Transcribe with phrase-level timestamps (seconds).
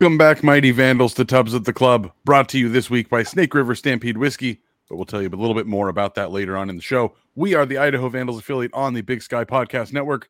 [0.00, 3.24] Welcome back, mighty vandals, to Tubs at the Club, brought to you this week by
[3.24, 4.62] Snake River Stampede Whiskey.
[4.88, 7.16] But we'll tell you a little bit more about that later on in the show.
[7.34, 10.28] We are the Idaho Vandals affiliate on the Big Sky Podcast Network.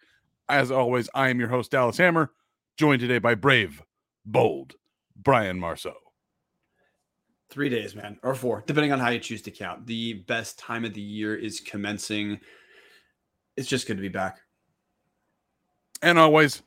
[0.48, 2.32] As always, I am your host, Dallas Hammer,
[2.78, 3.82] joined today by brave,
[4.24, 4.76] bold
[5.14, 5.96] Brian Marceau.
[7.50, 9.86] Three days, man, or four, depending on how you choose to count.
[9.86, 12.40] The best time of the year is commencing.
[13.58, 14.38] It's just good to be back.
[16.00, 16.62] And always,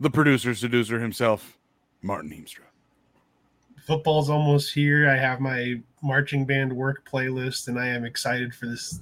[0.00, 1.57] the producer, seducer himself,
[2.02, 2.64] Marten Heemstra.
[3.86, 5.08] Football's almost here.
[5.08, 9.00] I have my marching band work playlist, and I am excited for this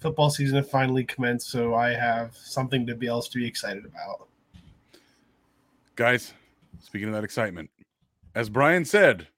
[0.00, 1.46] football season to finally commence.
[1.46, 4.28] So I have something to be else to be excited about.
[5.96, 6.32] Guys,
[6.80, 7.70] speaking of that excitement,
[8.34, 9.28] as Brian said,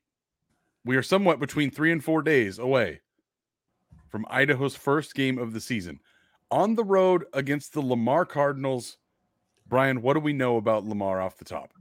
[0.84, 3.01] we are somewhat between three and four days away
[4.09, 6.01] from Idaho's first game of the season
[6.51, 8.97] on the road against the Lamar Cardinals.
[9.69, 11.72] Brian, what do we know about Lamar off the top?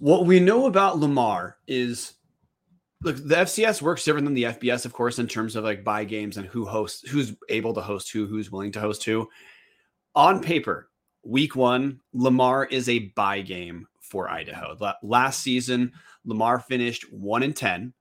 [0.00, 2.14] What we know about Lamar is
[3.02, 6.04] look, the FCS works different than the FBS, of course, in terms of like buy
[6.04, 9.28] games and who hosts, who's able to host who, who's willing to host who.
[10.14, 10.88] On paper,
[11.22, 14.74] week one, Lamar is a buy game for Idaho.
[15.02, 15.92] Last season,
[16.24, 17.92] Lamar finished one and 10,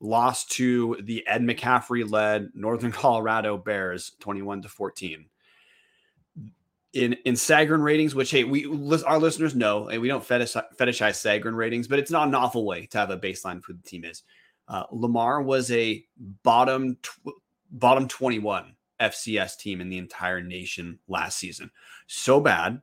[0.00, 5.24] lost to the Ed McCaffrey led Northern Colorado Bears 21 to 14
[6.92, 8.66] in in Sagarin ratings, which hey, we
[9.06, 12.64] our listeners know, and we don't fetish, fetishize Sagarin ratings, but it's not an awful
[12.64, 14.22] way to have a baseline for the team is.
[14.66, 16.04] Uh, Lamar was a
[16.42, 17.40] bottom tw-
[17.70, 21.70] bottom twenty one FCS team in the entire nation last season,
[22.06, 22.80] so bad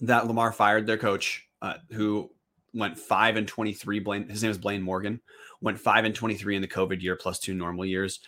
[0.00, 2.30] that Lamar fired their coach, uh, who
[2.74, 4.00] went five and twenty three.
[4.00, 5.20] Blaine, his name is Blaine Morgan,
[5.62, 8.20] went five and twenty three in the COVID year plus two normal years,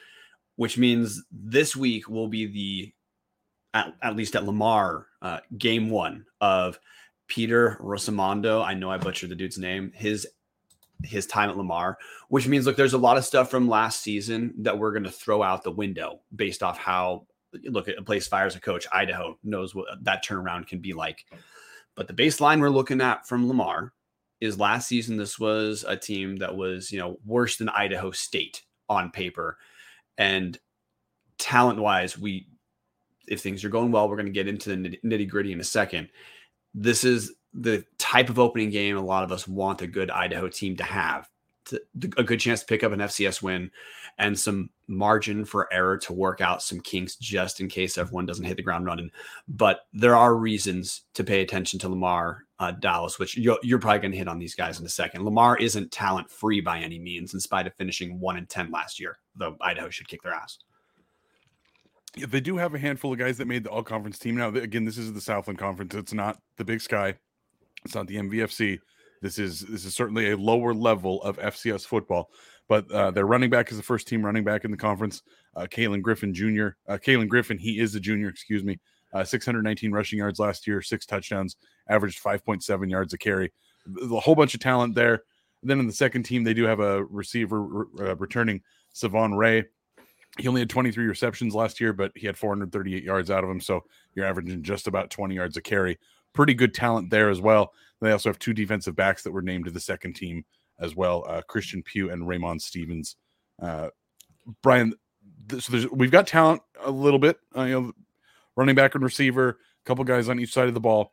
[0.56, 2.94] which means this week will be the
[3.74, 6.78] at, at least at Lamar, uh, game one of
[7.28, 8.64] Peter Rossomando.
[8.64, 9.92] I know I butchered the dude's name.
[9.94, 10.26] His
[11.02, 11.96] his time at Lamar,
[12.28, 15.10] which means look, there's a lot of stuff from last season that we're going to
[15.10, 17.26] throw out the window based off how
[17.64, 18.86] look at a place fires a coach.
[18.92, 21.24] Idaho knows what that turnaround can be like.
[21.94, 23.92] But the baseline we're looking at from Lamar
[24.40, 25.16] is last season.
[25.16, 29.56] This was a team that was you know worse than Idaho State on paper,
[30.18, 30.58] and
[31.38, 32.46] talent wise, we
[33.30, 35.64] if things are going well, we're going to get into the nitty gritty in a
[35.64, 36.08] second.
[36.74, 40.48] This is the type of opening game a lot of us want a good Idaho
[40.48, 41.28] team to have.
[41.66, 41.80] To,
[42.16, 43.70] a good chance to pick up an FCS win
[44.18, 48.44] and some margin for error to work out some kinks just in case everyone doesn't
[48.44, 49.10] hit the ground running.
[49.46, 54.00] But there are reasons to pay attention to Lamar uh, Dallas, which you're, you're probably
[54.00, 55.24] going to hit on these guys in a second.
[55.24, 58.98] Lamar isn't talent free by any means, in spite of finishing one and 10 last
[58.98, 60.58] year, though Idaho should kick their ass
[62.28, 64.36] they do have a handful of guys that made the all conference team.
[64.36, 65.94] Now, again, this is the Southland Conference.
[65.94, 67.14] It's not the Big Sky.
[67.84, 68.78] It's not the MVFC.
[69.22, 72.30] This is this is certainly a lower level of FCS football.
[72.68, 75.22] But uh, their running back is the first team running back in the conference.
[75.56, 76.68] Uh, Kalen Griffin Jr.
[76.88, 78.28] Uh, Kalen Griffin, he is a junior.
[78.28, 78.78] Excuse me.
[79.12, 81.56] Uh, 619 rushing yards last year, six touchdowns,
[81.88, 83.52] averaged 5.7 yards a carry.
[84.00, 85.24] A whole bunch of talent there.
[85.62, 88.62] And then in the second team, they do have a receiver re- uh, returning,
[88.94, 89.64] Sevonne Rhea.
[90.38, 93.60] He only had 23 receptions last year, but he had 438 yards out of him.
[93.60, 93.84] So
[94.14, 95.98] you're averaging just about 20 yards a carry.
[96.32, 97.72] Pretty good talent there as well.
[98.00, 100.44] They also have two defensive backs that were named to the second team
[100.80, 103.16] as well uh, Christian Pugh and Raymond Stevens.
[103.60, 103.90] Uh,
[104.62, 104.94] Brian,
[105.48, 107.92] th- so we've got talent a little bit, uh, you know,
[108.56, 111.12] running back and receiver, a couple guys on each side of the ball.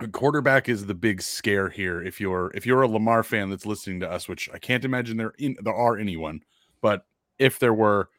[0.00, 2.02] A quarterback is the big scare here.
[2.02, 5.16] If you're if you're a Lamar fan that's listening to us, which I can't imagine
[5.16, 6.42] there in, there are anyone,
[6.82, 7.06] but
[7.38, 8.10] if there were,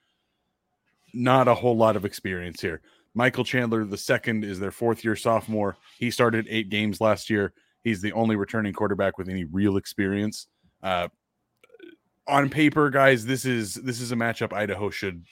[1.17, 2.81] not a whole lot of experience here.
[3.13, 5.77] Michael Chandler, the second, is their fourth year sophomore.
[5.97, 7.53] He started eight games last year.
[7.83, 10.47] He's the only returning quarterback with any real experience.
[10.83, 11.07] Uh,
[12.27, 15.25] on paper, guys, this is this is a matchup Idaho should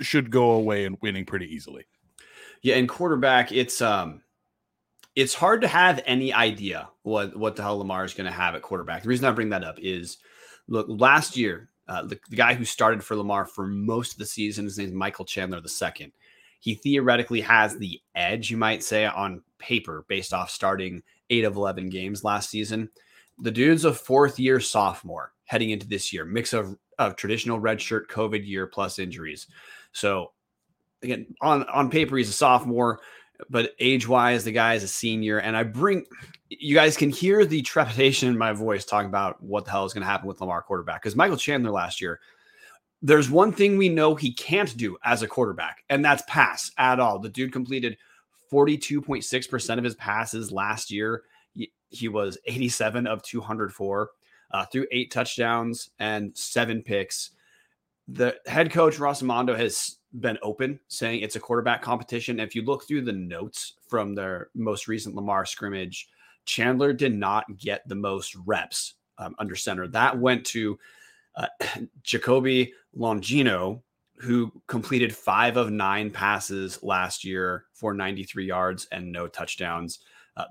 [0.00, 1.86] should go away and winning pretty easily.
[2.60, 4.22] Yeah, and quarterback, it's um
[5.14, 8.54] it's hard to have any idea what what the hell Lamar is going to have
[8.54, 9.02] at quarterback.
[9.02, 10.18] The reason I bring that up is
[10.68, 14.24] look, last year uh, the, the, guy who started for Lamar for most of the
[14.24, 16.10] season, his name is Michael Chandler II.
[16.58, 21.56] He theoretically has the edge, you might say, on paper based off starting eight of
[21.56, 22.88] 11 games last season.
[23.38, 28.06] The dude's a fourth year sophomore heading into this year, mix of, of traditional redshirt
[28.06, 29.46] COVID year plus injuries.
[29.92, 30.32] So,
[31.02, 33.00] again, on, on paper, he's a sophomore
[33.50, 35.38] but age wise, the guy is a senior.
[35.38, 36.04] And I bring
[36.48, 39.92] you guys can hear the trepidation in my voice talking about what the hell is
[39.92, 41.02] going to happen with Lamar quarterback.
[41.02, 42.20] Because Michael Chandler last year,
[43.00, 47.00] there's one thing we know he can't do as a quarterback, and that's pass at
[47.00, 47.18] all.
[47.18, 47.96] The dude completed
[48.52, 51.22] 42.6% of his passes last year,
[51.88, 54.10] He, was 87 of 204,
[54.52, 57.30] uh, threw eight touchdowns and seven picks.
[58.08, 62.40] The head coach Ross Rossomando has been open, saying it's a quarterback competition.
[62.40, 66.08] If you look through the notes from their most recent Lamar scrimmage,
[66.44, 69.86] Chandler did not get the most reps um, under center.
[69.88, 70.78] That went to
[71.36, 71.46] uh,
[72.02, 73.80] Jacoby Longino,
[74.16, 80.00] who completed five of nine passes last year for 93 yards and no touchdowns.
[80.36, 80.44] Uh,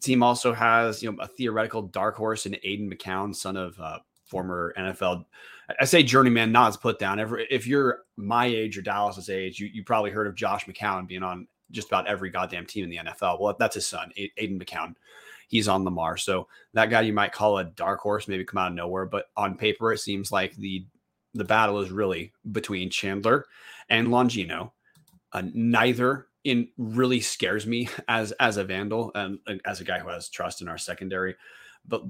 [0.00, 3.98] team also has you know a theoretical dark horse in Aiden McCown, son of uh,
[4.28, 5.24] former NFL.
[5.80, 7.18] I say journeyman, not as put down.
[7.50, 11.22] If you're my age or Dallas's age, you, you probably heard of Josh McCown being
[11.22, 13.40] on just about every goddamn team in the NFL.
[13.40, 14.94] Well, that's his son, Aiden McCown.
[15.48, 16.16] He's on Lamar.
[16.16, 19.06] So that guy you might call a dark horse, maybe come out of nowhere.
[19.06, 20.86] But on paper, it seems like the
[21.34, 23.46] the battle is really between Chandler
[23.88, 24.72] and Longino.
[25.32, 30.08] Uh, neither in really scares me as as a vandal and as a guy who
[30.08, 31.36] has trust in our secondary.
[31.86, 32.02] But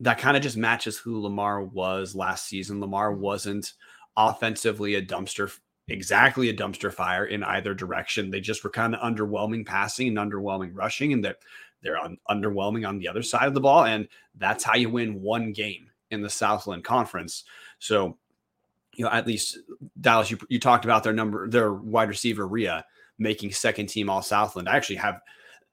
[0.00, 2.80] that kind of just matches who Lamar was last season.
[2.80, 3.72] Lamar wasn't
[4.16, 5.50] offensively a dumpster,
[5.88, 8.30] exactly a dumpster fire in either direction.
[8.30, 11.38] They just were kind of underwhelming passing and underwhelming rushing, and that
[11.82, 13.84] they're, they're un- underwhelming on the other side of the ball.
[13.84, 17.44] And that's how you win one game in the Southland Conference.
[17.78, 18.16] So,
[18.94, 19.58] you know, at least
[20.00, 22.84] Dallas, you, you talked about their number, their wide receiver Rhea
[23.18, 24.68] making second team All Southland.
[24.68, 25.20] I actually have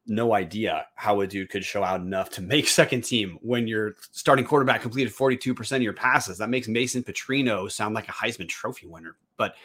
[0.06, 3.96] no idea how a dude could show out enough to make second team when your
[4.12, 6.38] starting quarterback completed 42% of your passes.
[6.38, 9.16] That makes Mason Petrino sound like a Heisman Trophy winner.
[9.38, 9.56] But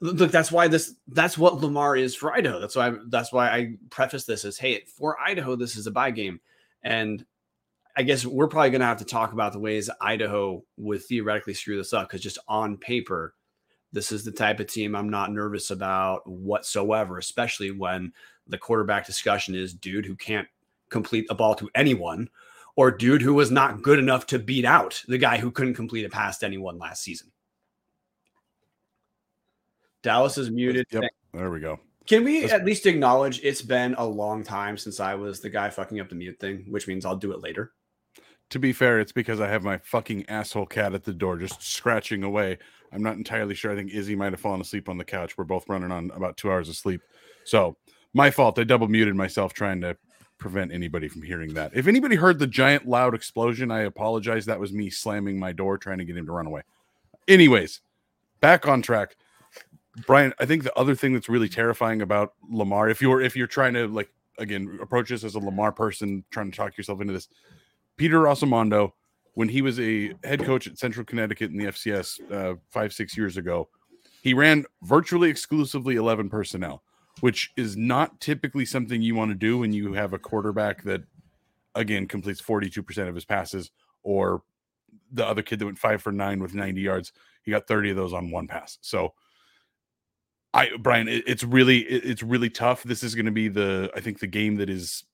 [0.00, 2.60] look, that's why this that's what Lamar is for Idaho.
[2.60, 5.90] That's why I, that's why I preface this as hey, for Idaho, this is a
[5.90, 6.40] buy game.
[6.82, 7.24] And
[7.96, 11.76] I guess we're probably gonna have to talk about the ways Idaho would theoretically screw
[11.76, 13.34] this up because just on paper,
[13.92, 18.12] this is the type of team I'm not nervous about whatsoever, especially when
[18.46, 20.48] the quarterback discussion is dude who can't
[20.90, 22.28] complete a ball to anyone
[22.76, 26.04] or dude who was not good enough to beat out the guy who couldn't complete
[26.04, 27.30] a pass to anyone last season.
[30.02, 30.86] Dallas is muted.
[30.90, 31.02] Yep.
[31.32, 31.78] There we go.
[32.06, 35.70] Can we at least acknowledge it's been a long time since I was the guy
[35.70, 37.72] fucking up the mute thing, which means I'll do it later.
[38.50, 41.62] To be fair, it's because I have my fucking asshole cat at the door just
[41.62, 42.58] scratching away.
[42.92, 43.72] I'm not entirely sure.
[43.72, 45.38] I think Izzy might have fallen asleep on the couch.
[45.38, 47.00] We're both running on about two hours of sleep.
[47.44, 47.76] So
[48.14, 48.58] my fault.
[48.58, 49.96] I double muted myself trying to
[50.38, 51.72] prevent anybody from hearing that.
[51.74, 54.44] If anybody heard the giant loud explosion, I apologize.
[54.46, 56.62] That was me slamming my door trying to get him to run away.
[57.28, 57.80] Anyways,
[58.40, 59.16] back on track.
[60.06, 63.46] Brian, I think the other thing that's really terrifying about Lamar, if you're if you're
[63.46, 67.12] trying to like again approach this as a Lamar person, trying to talk yourself into
[67.12, 67.28] this,
[67.96, 68.92] Peter Rossomando,
[69.34, 73.16] when he was a head coach at Central Connecticut in the FCS uh, five six
[73.16, 73.68] years ago,
[74.22, 76.82] he ran virtually exclusively eleven personnel
[77.20, 81.02] which is not typically something you want to do when you have a quarterback that
[81.74, 83.70] again completes 42% of his passes
[84.02, 84.42] or
[85.10, 87.96] the other kid that went 5 for 9 with 90 yards he got 30 of
[87.96, 88.78] those on one pass.
[88.80, 89.14] So
[90.54, 92.82] i brian it, it's really it, it's really tough.
[92.82, 95.04] This is going to be the i think the game that is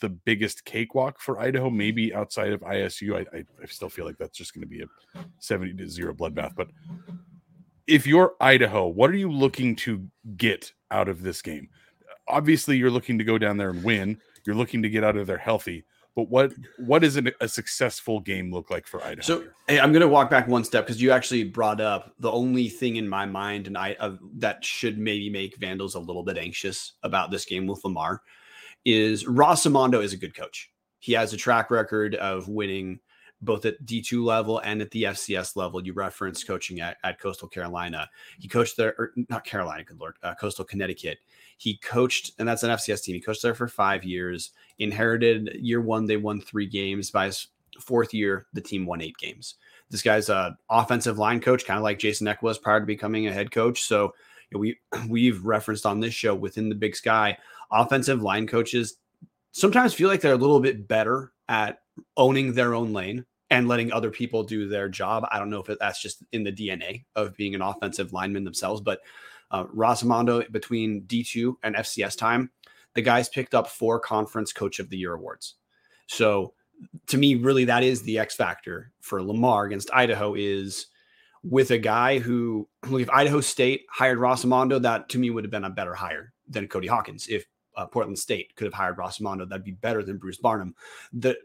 [0.00, 4.16] the biggest cakewalk for idaho maybe outside of isu i, I, I still feel like
[4.18, 6.68] that's just going to be a 70 to 0 bloodbath but
[7.86, 11.68] if you're Idaho, what are you looking to get out of this game?
[12.28, 14.18] Obviously, you're looking to go down there and win.
[14.44, 15.84] You're looking to get out of there healthy.
[16.14, 19.22] But what what does an, a successful game look like for Idaho?
[19.22, 22.30] So hey, I'm going to walk back one step because you actually brought up the
[22.30, 26.22] only thing in my mind, and I uh, that should maybe make Vandals a little
[26.22, 28.20] bit anxious about this game with Lamar
[28.84, 30.70] is Ross Rossomando is a good coach.
[30.98, 33.00] He has a track record of winning
[33.42, 35.84] both at D2 level and at the FCS level.
[35.84, 38.08] You referenced coaching at, at Coastal Carolina.
[38.38, 41.18] He coached there, or not Carolina, good lord, uh, Coastal Connecticut.
[41.58, 43.14] He coached, and that's an FCS team.
[43.14, 44.50] He coached there for five years.
[44.78, 47.10] Inherited year one, they won three games.
[47.10, 47.48] By his
[47.80, 49.56] fourth year, the team won eight games.
[49.90, 53.26] This guy's a offensive line coach, kind of like Jason Eck was prior to becoming
[53.26, 53.82] a head coach.
[53.82, 54.14] So
[54.50, 57.36] you know, we we've referenced on this show within the Big Sky,
[57.70, 58.96] offensive line coaches
[59.52, 61.80] sometimes feel like they're a little bit better at
[62.16, 65.26] owning their own lane and letting other people do their job.
[65.30, 68.80] I don't know if that's just in the DNA of being an offensive lineman themselves,
[68.80, 69.00] but
[69.50, 72.50] uh, Rossomando between D2 and FCS time,
[72.94, 75.56] the guys picked up four conference coach of the year awards.
[76.06, 76.54] So
[77.08, 80.86] to me, really, that is the X factor for Lamar against Idaho is
[81.44, 85.64] with a guy who, if Idaho State hired Rossomando, that to me would have been
[85.64, 87.28] a better hire than Cody Hawkins.
[87.28, 87.44] If
[87.76, 89.48] uh, Portland State could have hired Rossomando.
[89.48, 90.74] That'd be better than Bruce Barnum.
[91.12, 91.36] The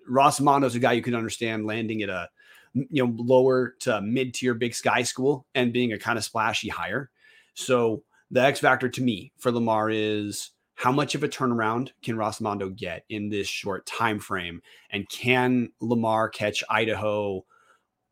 [0.66, 2.30] is a guy you can understand landing at a
[2.74, 6.70] you know lower to mid tier Big Sky school and being a kind of splashy
[6.70, 7.10] hire.
[7.54, 12.18] So the X factor to me for Lamar is how much of a turnaround can
[12.40, 14.62] Mondo get in this short time frame?
[14.92, 17.44] And can Lamar catch Idaho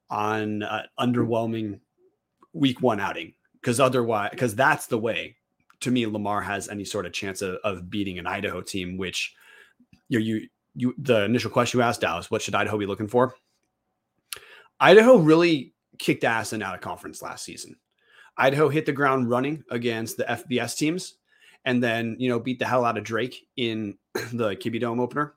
[0.10, 1.80] on uh, underwhelming
[2.54, 3.34] week one outing?
[3.54, 5.36] Because otherwise, because that's the way
[5.82, 9.36] to me Lamar has any sort of chance of, of beating an Idaho team, which
[10.10, 13.36] you you you the initial question you asked Dallas, what should Idaho be looking for?
[14.80, 17.76] Idaho really kicked ass in out of conference last season.
[18.38, 21.16] Idaho hit the ground running against the FBS teams
[21.64, 23.98] and then, you know, beat the hell out of Drake in
[24.34, 25.34] the Kibbie Dome opener.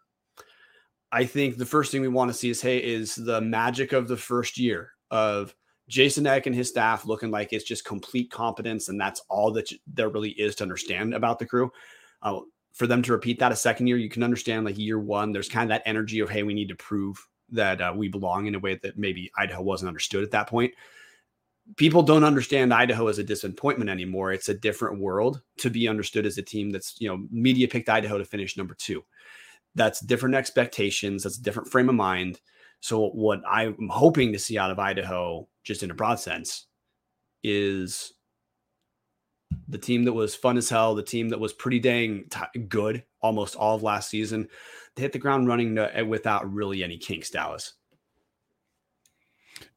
[1.11, 4.09] I think the first thing we want to see is hey, is the magic of
[4.09, 5.55] the first year of
[5.89, 9.73] Jason Eck and his staff looking like it's just complete competence, and that's all that
[9.87, 11.71] there really is to understand about the crew.
[12.23, 12.41] Uh,
[12.73, 15.49] for them to repeat that a second year, you can understand like year one, there's
[15.49, 17.19] kind of that energy of hey, we need to prove
[17.51, 20.75] that uh, we belong in a way that maybe Idaho wasn't understood at that point
[21.77, 24.33] people don't understand Idaho as a disappointment anymore.
[24.33, 27.89] It's a different world to be understood as a team that's, you know, media picked
[27.89, 29.05] Idaho to finish number two.
[29.75, 31.23] That's different expectations.
[31.23, 32.41] That's a different frame of mind.
[32.81, 36.67] So, what I'm hoping to see out of Idaho, just in a broad sense,
[37.43, 38.13] is
[39.69, 43.03] the team that was fun as hell, the team that was pretty dang t- good
[43.21, 44.49] almost all of last season.
[44.95, 47.75] They hit the ground running uh, to, without really any kinks, Dallas.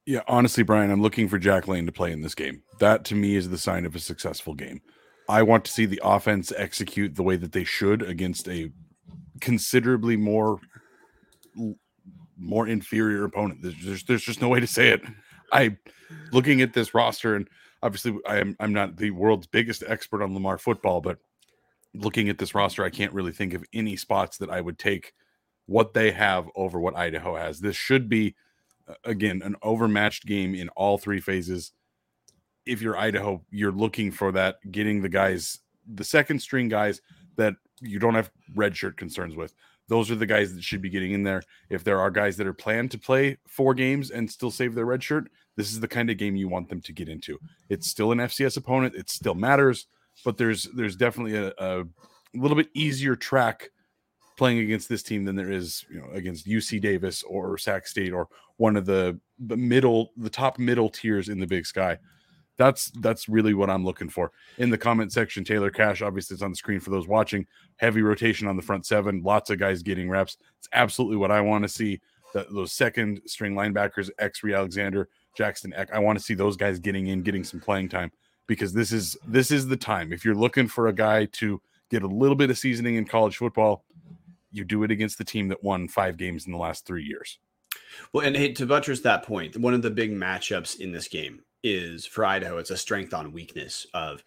[0.06, 2.64] Yeah, honestly, Brian, I'm looking for Jack Layne to play in this game.
[2.80, 4.82] That to me is the sign of a successful game.
[5.30, 8.72] I want to see the offense execute the way that they should against a
[9.40, 10.60] considerably more
[12.42, 13.62] more inferior opponent.
[13.62, 15.02] There's, there's, there's just no way to say it.
[15.52, 15.78] I
[16.32, 17.48] looking at this roster and
[17.84, 21.20] obviously I am I'm not the world's biggest expert on Lamar football, but
[21.94, 25.14] looking at this roster, I can't really think of any spots that I would take
[25.66, 27.60] what they have over what Idaho has.
[27.60, 28.36] This should be
[28.88, 31.72] uh, again an overmatched game in all three phases.
[32.66, 35.60] If you're Idaho, you're looking for that, getting the guys,
[35.92, 37.02] the second string guys
[37.36, 39.54] that you don't have red shirt concerns with.
[39.92, 41.44] Those are the guys that should be getting in there.
[41.70, 44.86] If there are guys that are planned to play four games and still save their
[44.86, 47.38] red shirt, this is the kind of game you want them to get into.
[47.68, 48.96] It's still an FCS opponent.
[48.96, 49.88] It still matters,
[50.24, 51.84] but there's there's definitely a, a
[52.34, 53.70] little bit easier track
[54.38, 58.14] playing against this team than there is, you know, against UC Davis or Sac State
[58.14, 61.98] or one of the the middle, the top middle tiers in the Big Sky.
[62.58, 64.32] That's that's really what I'm looking for.
[64.58, 67.46] In the comment section, Taylor Cash, obviously it's on the screen for those watching.
[67.78, 70.38] Heavy rotation on the front seven, lots of guys getting reps.
[70.60, 72.02] It's absolutely what I want to see.
[72.34, 75.90] That those second string linebackers, Exree Alexander, Jackson Eck.
[75.94, 78.12] I want to see those guys getting in, getting some playing time
[78.48, 80.14] because this is this is the time.
[80.14, 83.38] If you're looking for a guy to get a little bit of seasoning in college
[83.38, 83.84] football,
[84.52, 87.40] you do it against the team that won five games in the last three years.
[88.14, 91.42] Well, and hey, to buttress that point, one of the big matchups in this game
[91.64, 92.58] is for Idaho.
[92.58, 94.24] It's a strength on weakness of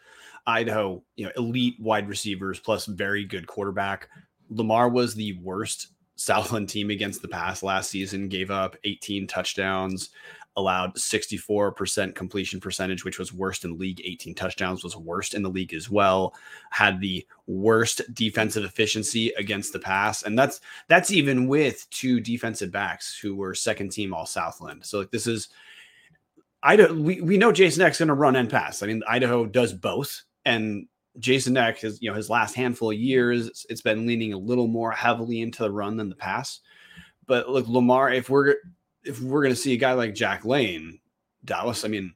[0.46, 4.08] Idaho, you know, elite wide receivers plus very good quarterback.
[4.50, 10.10] Lamar was the worst Southland team against the pass last season, gave up 18 touchdowns
[10.56, 14.00] allowed 64% completion percentage, which was worst in league.
[14.04, 16.34] 18 touchdowns was worst in the league as well.
[16.70, 20.22] Had the worst defensive efficiency against the pass.
[20.22, 24.84] And that's that's even with two defensive backs who were second team all Southland.
[24.84, 25.48] So like this is
[26.64, 28.83] Idaho, we, we know Jason Eck's gonna run and pass.
[28.83, 30.23] I mean, Idaho does both.
[30.44, 30.87] And
[31.18, 34.66] Jason Eck has, you know, his last handful of years, it's been leaning a little
[34.66, 36.61] more heavily into the run than the pass.
[37.26, 38.56] But look, Lamar, if we're
[39.04, 40.99] if we're going to see a guy like Jack Layne,
[41.44, 42.14] Dallas, I mean,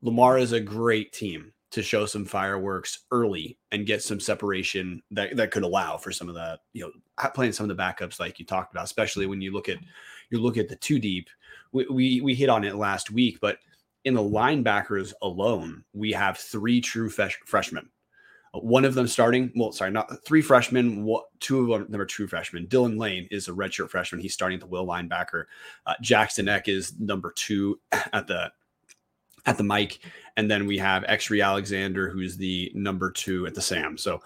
[0.00, 5.36] Lamar is a great team to show some fireworks early and get some separation that,
[5.36, 8.38] that could allow for some of that, you know, playing some of the backups like
[8.38, 9.78] you talked about, especially when you look at
[10.30, 11.28] you look at the two deep.
[11.72, 13.58] We, we, we hit on it last week, but
[14.04, 17.88] in the linebackers alone, we have three true fresh, freshmen
[18.52, 19.50] one of them starting.
[19.56, 21.08] Well, sorry, not three freshmen.
[21.40, 22.66] Two of them are true freshmen.
[22.66, 24.20] Dylan Lane is a redshirt freshman.
[24.20, 25.44] He's starting the will linebacker.
[25.86, 27.80] Uh, Jackson Eck is number two
[28.12, 28.52] at the
[29.44, 29.98] at the Mike,
[30.36, 33.98] and then we have Exree Alexander, who's the number two at the Sam.
[33.98, 34.20] So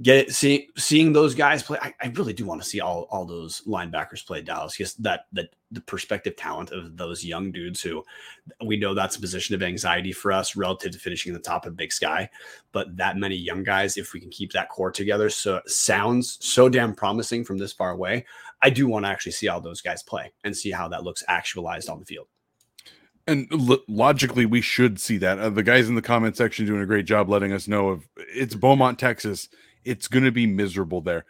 [0.00, 1.78] get it, see, seeing those guys play.
[1.82, 4.76] I, I, really do want to see all, all those linebackers play Dallas.
[4.76, 8.02] Because that that the perspective talent of those young dudes who
[8.64, 11.76] we know that's a position of anxiety for us relative to finishing the top of
[11.76, 12.30] Big Sky.
[12.72, 16.68] But that many young guys, if we can keep that core together, so sounds so
[16.68, 18.24] damn promising from this far away.
[18.62, 21.22] I do want to actually see all those guys play and see how that looks
[21.28, 22.26] actualized on the field.
[23.26, 25.38] And lo- logically, we should see that.
[25.38, 28.08] Uh, the guys in the comment section doing a great job letting us know of
[28.16, 29.48] it's Beaumont, Texas
[29.88, 31.24] it's going to be miserable there.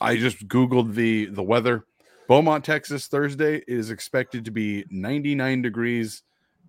[0.00, 1.84] I just googled the the weather.
[2.28, 6.22] Beaumont, Texas, Thursday is expected to be 99 degrees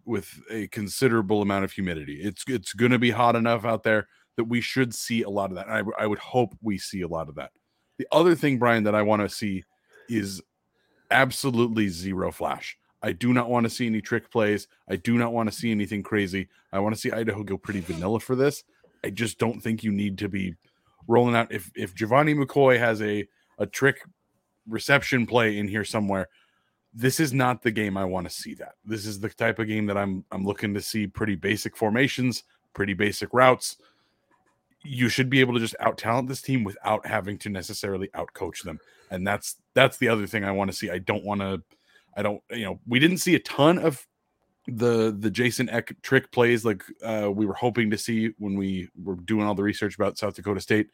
[0.04, 2.20] with a considerable amount of humidity.
[2.22, 5.52] It's it's going to be hot enough out there that we should see a lot
[5.52, 5.70] of that.
[5.70, 7.52] I, I would hope we see a lot of that.
[7.98, 9.64] The other thing, Brian, that I want to see
[10.10, 10.42] is
[11.10, 12.78] absolutely zero flash.
[13.02, 14.68] I do not want to see any trick plays.
[14.90, 16.50] I do not want to see anything crazy.
[16.74, 18.64] I want to see Idaho go pretty vanilla for this.
[19.04, 20.56] I just don't think you need to be
[21.08, 21.52] rolling out.
[21.52, 24.02] If if Gevani McCoy has a a trick
[24.68, 26.28] reception play in here somewhere,
[26.94, 28.54] this is not the game I want to see.
[28.56, 31.76] That this is the type of game that I'm I'm looking to see pretty basic
[31.76, 33.78] formations, pretty basic routes.
[34.84, 38.32] You should be able to just out talent this team without having to necessarily out
[38.34, 40.90] coach them, and that's that's the other thing I want to see.
[40.90, 41.64] I don't want to
[42.16, 44.06] I don't, you know, we didn't see a ton of
[44.68, 48.90] the the Jason Eck trick plays like uh, we were hoping to see when we
[49.04, 50.90] were doing all the research about South Dakota State.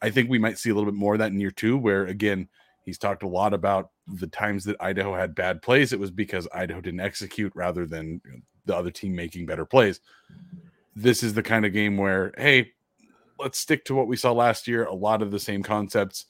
[0.00, 2.06] I think we might see a little bit more of that in year two, where
[2.06, 2.48] again
[2.84, 5.92] he's talked a lot about the times that Idaho had bad plays.
[5.92, 8.20] It was because Idaho didn't execute rather than
[8.66, 10.00] the other team making better plays.
[10.94, 12.72] This is the kind of game where hey,
[13.38, 14.84] let's stick to what we saw last year.
[14.84, 16.26] A lot of the same concepts.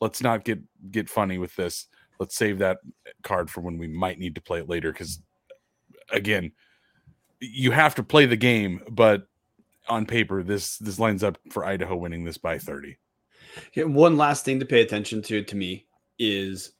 [0.00, 1.86] Let's not get get funny with this
[2.20, 2.78] let's save that
[3.22, 5.20] card for when we might need to play it later because
[6.12, 6.52] again
[7.40, 9.26] you have to play the game but
[9.88, 12.96] on paper this this lines up for idaho winning this by 30
[13.74, 15.86] yeah, one last thing to pay attention to to me
[16.18, 16.72] is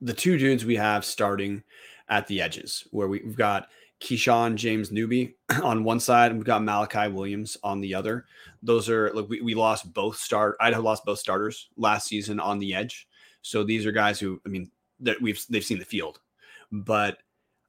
[0.00, 1.62] the two dudes we have starting
[2.08, 3.68] at the edges where we've got
[4.00, 8.24] Keyshawn James Newby on one side, and we've got Malachi Williams on the other.
[8.62, 12.58] Those are look, we, we lost both start Idaho lost both starters last season on
[12.58, 13.06] the edge.
[13.42, 16.20] So these are guys who, I mean, that we've they've seen the field.
[16.72, 17.18] But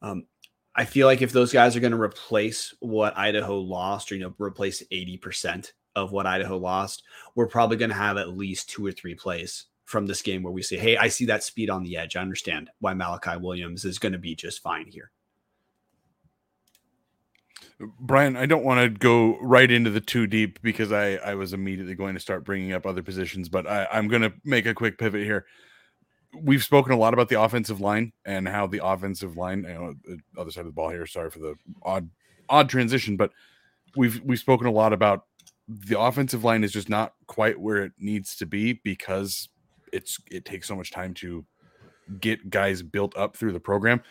[0.02, 0.26] um,
[0.76, 4.22] I feel like if those guys are going to replace what Idaho lost, or you
[4.22, 7.04] know, replace eighty percent of what Idaho lost,
[7.36, 10.54] we're probably going to have at least two or three plays from this game where
[10.54, 12.16] we say, "Hey, I see that speed on the edge.
[12.16, 15.12] I understand why Malachi Williams is going to be just fine here."
[18.00, 21.52] Brian, I don't want to go right into the two deep because I I was
[21.52, 24.74] immediately going to start bringing up other positions, but I, I'm going to make a
[24.74, 25.46] quick pivot here
[26.34, 29.94] we've spoken a lot about the offensive line and how the offensive line, you know,
[30.04, 31.06] the other side of the ball here.
[31.06, 32.10] Sorry for the odd
[32.50, 33.32] odd transition, but
[33.96, 35.26] we've we've spoken a lot about
[35.68, 39.50] the offensive line is just not quite where it needs to be because
[39.94, 41.46] it's it takes so much time to
[42.20, 44.02] get guys built up through the program.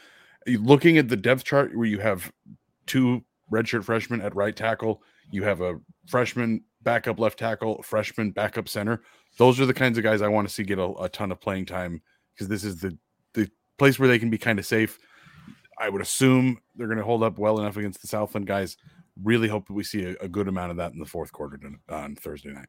[0.46, 2.32] Looking at the depth chart where you have
[2.86, 8.68] two redshirt freshmen at right tackle, you have a freshman backup left tackle, freshman backup
[8.68, 9.02] center.
[9.36, 11.40] Those are the kinds of guys I want to see get a, a ton of
[11.40, 12.00] playing time
[12.34, 12.96] because this is the
[13.34, 14.98] the place where they can be kind of safe.
[15.78, 18.76] I would assume they're going to hold up well enough against the Southland guys.
[19.22, 21.58] Really hope that we see a, a good amount of that in the fourth quarter
[21.88, 22.68] on Thursday night.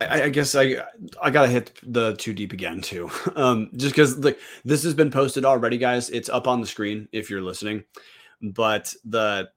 [0.00, 0.76] I, I, guess I
[1.22, 5.10] I gotta hit the two deep again too, um, just because like this has been
[5.10, 6.10] posted already, guys.
[6.10, 7.84] It's up on the screen if you're listening,
[8.42, 9.48] but the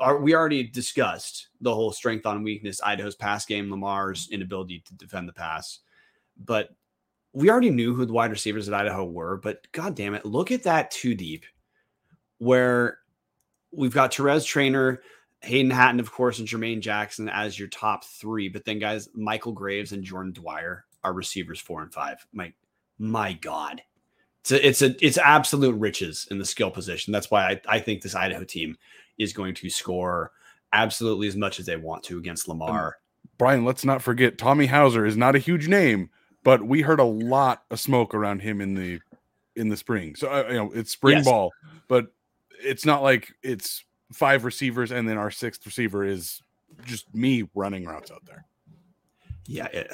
[0.00, 4.94] our, we already discussed the whole strength on weakness, Idaho's pass game, Lamar's inability to
[4.94, 5.80] defend the pass
[6.38, 6.70] but
[7.32, 9.36] we already knew who the wide receivers at Idaho were.
[9.36, 11.44] But god damn it, look at that two deep,
[12.38, 12.98] where
[13.70, 15.02] we've got Terez Traynor,
[15.40, 18.48] Hayden Hatten, of course, and Jermaine Jackson as your top three.
[18.48, 22.26] But then guys, Michael Graves and Jordan Dwyer are receivers four and five.
[22.32, 22.52] My
[22.98, 23.82] my God.
[24.42, 27.12] It's a, it's a it's absolute riches in the skill position.
[27.12, 28.76] That's why I, I think this Idaho team
[29.18, 30.30] is going to score
[30.72, 32.98] absolutely as much as they want to against Lamar.
[33.38, 36.10] Brian, let's not forget Tommy Hauser is not a huge name,
[36.46, 39.00] but we heard a lot of smoke around him in the
[39.56, 40.14] in the spring.
[40.14, 41.24] So uh, you know it's spring yes.
[41.24, 41.50] ball,
[41.88, 42.06] but
[42.62, 46.40] it's not like it's five receivers and then our sixth receiver is
[46.84, 48.44] just me running routes out there.
[49.46, 49.92] Yeah, it,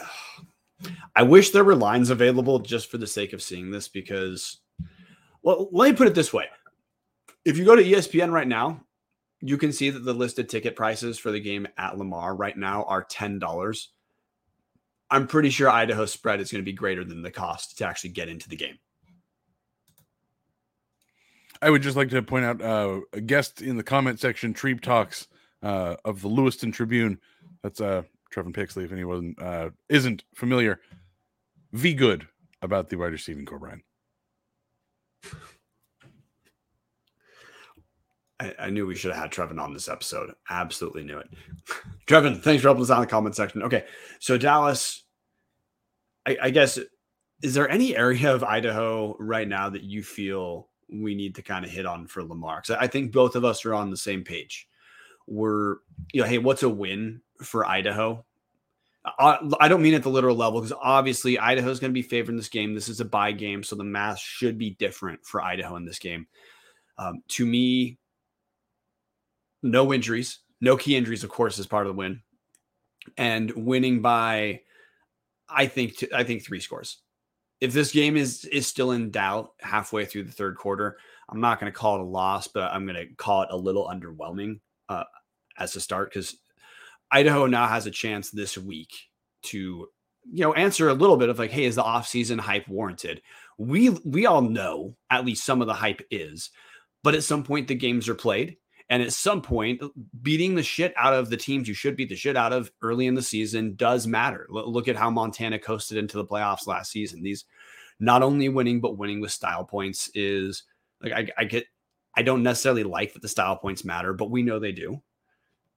[1.17, 4.59] I wish there were lines available just for the sake of seeing this because,
[5.43, 6.49] well, let me put it this way:
[7.47, 8.85] if you go to ESPN right now,
[9.41, 12.85] you can see that the listed ticket prices for the game at Lamar right now
[12.85, 13.89] are ten dollars.
[15.13, 18.11] I'm pretty sure Idaho spread is going to be greater than the cost to actually
[18.11, 18.79] get into the game.
[21.61, 24.81] I would just like to point out uh, a guest in the comment section, Treeb
[24.81, 25.29] Talks
[25.63, 27.21] uh, of the Lewiston Tribune.
[27.63, 28.03] That's uh,
[28.35, 30.81] Trevin Pixley, if anyone uh, isn't familiar.
[31.73, 32.27] V good
[32.63, 33.83] about the wide receiving core, Brian.
[38.41, 40.33] I, I, knew we should have had Trevin on this episode.
[40.51, 41.29] Absolutely knew it.
[42.13, 43.63] Trevin, thanks for helping us out in the comment section.
[43.63, 43.85] Okay,
[44.19, 45.03] so Dallas,
[46.27, 46.79] I, I guess,
[47.43, 51.65] is there any area of Idaho right now that you feel we need to kind
[51.65, 52.61] of hit on for Lamar?
[52.61, 54.69] Because I think both of us are on the same page.
[55.27, 55.77] We're,
[56.13, 58.25] you know, hey, what's a win for Idaho?
[59.19, 62.33] I don't mean at the literal level because obviously Idaho is going to be favored
[62.33, 62.75] in this game.
[62.75, 65.99] This is a bye game, so the math should be different for Idaho in this
[65.99, 66.27] game.
[66.99, 67.99] Um, to me,
[69.63, 72.23] no injuries, No key injuries, of course, is part of the win,
[73.17, 74.61] and winning by,
[75.49, 76.99] I think, I think three scores.
[77.61, 80.99] If this game is is still in doubt halfway through the third quarter,
[81.29, 83.57] I'm not going to call it a loss, but I'm going to call it a
[83.57, 85.05] little underwhelming uh,
[85.59, 86.37] as a start because
[87.11, 88.91] Idaho now has a chance this week
[89.45, 89.89] to
[90.31, 93.21] you know answer a little bit of like hey is the offseason hype warranted?
[93.59, 96.51] We we all know at least some of the hype is
[97.03, 98.57] but at some point the games are played
[98.93, 99.81] and at some point
[100.21, 103.07] beating the shit out of the teams you should beat the shit out of early
[103.07, 104.47] in the season does matter.
[104.55, 107.23] L- look at how montana coasted into the playoffs last season.
[107.23, 107.47] These
[107.99, 110.65] not only winning but winning with style points is
[111.03, 111.65] like I, I get
[112.15, 115.01] i don't necessarily like that the style points matter but we know they do.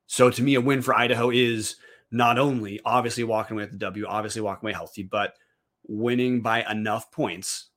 [0.08, 1.78] So to me a win for idaho is
[2.12, 5.36] not only obviously walking away with the W, obviously walking away healthy, but
[5.88, 7.70] winning by enough points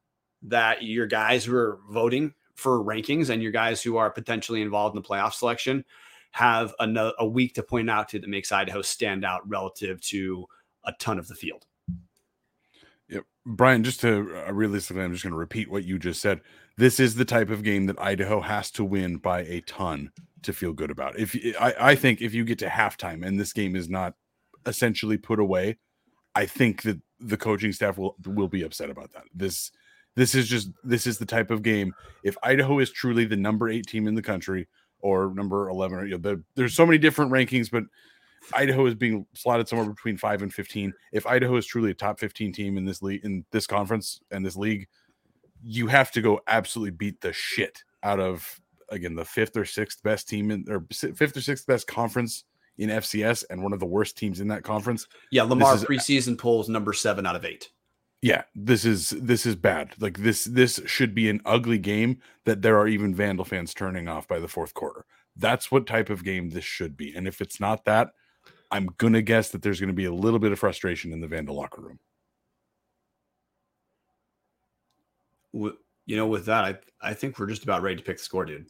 [0.43, 4.97] that your guys who are voting for rankings and your guys who are potentially involved
[4.97, 5.85] in the playoff selection
[6.33, 10.45] have a, a week to point out to that makes Idaho stand out relative to
[10.85, 11.65] a ton of the field.
[13.09, 13.25] Yep.
[13.47, 16.41] Brian, just to uh, realistically, I'm just going to repeat what you just said.
[16.77, 20.11] This is the type of game that Idaho has to win by a ton
[20.43, 21.19] to feel good about.
[21.19, 24.15] If I, I think if you get to halftime and this game is not
[24.67, 25.79] essentially put away,
[26.35, 29.25] I think that the coaching staff will will be upset about that.
[29.33, 29.71] This
[30.19, 31.95] this is just this is the type of game.
[32.25, 34.67] If Idaho is truly the number eight team in the country
[35.01, 37.85] or number eleven, or you know, there's so many different rankings, but
[38.53, 40.93] Idaho is being slotted somewhere between five and fifteen.
[41.13, 44.45] If Idaho is truly a top fifteen team in this league, in this conference and
[44.45, 44.89] this league,
[45.63, 50.03] you have to go absolutely beat the shit out of again the fifth or sixth
[50.03, 52.43] best team in or fifth or sixth best conference
[52.79, 55.07] in FCS and one of the worst teams in that conference.
[55.31, 57.71] Yeah, Lamar is, preseason polls number seven out of eight.
[58.21, 59.95] Yeah, this is this is bad.
[60.01, 64.09] Like this this should be an ugly game that there are even Vandal fans turning
[64.09, 65.05] off by the fourth quarter.
[65.37, 67.15] That's what type of game this should be.
[67.15, 68.11] And if it's not that,
[68.73, 71.55] I'm gonna guess that there's gonna be a little bit of frustration in the Vandal
[71.55, 72.01] locker room.
[76.07, 78.45] You know, with that, I I think we're just about ready to pick the score,
[78.45, 78.67] dude.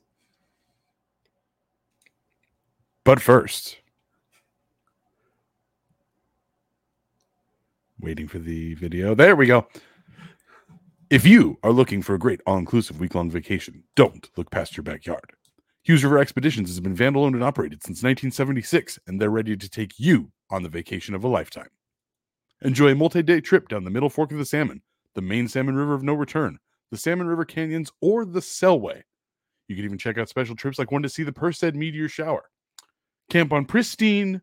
[3.05, 3.79] But first,
[8.01, 9.15] waiting for the video.
[9.15, 9.67] There we go.
[11.11, 14.77] If you are looking for a great all inclusive week long vacation, don't look past
[14.77, 15.33] your backyard.
[15.83, 19.69] Hughes River Expeditions has been vandal owned and operated since 1976, and they're ready to
[19.71, 21.71] take you on the vacation of a lifetime.
[22.61, 24.83] Enjoy a multi day trip down the middle fork of the Salmon,
[25.15, 26.59] the main Salmon River of No Return,
[26.91, 29.03] the Salmon River Canyons, or the Selway.
[29.69, 32.51] You can even check out special trips like one to see the Perseid meteor shower.
[33.31, 34.43] Camp on pristine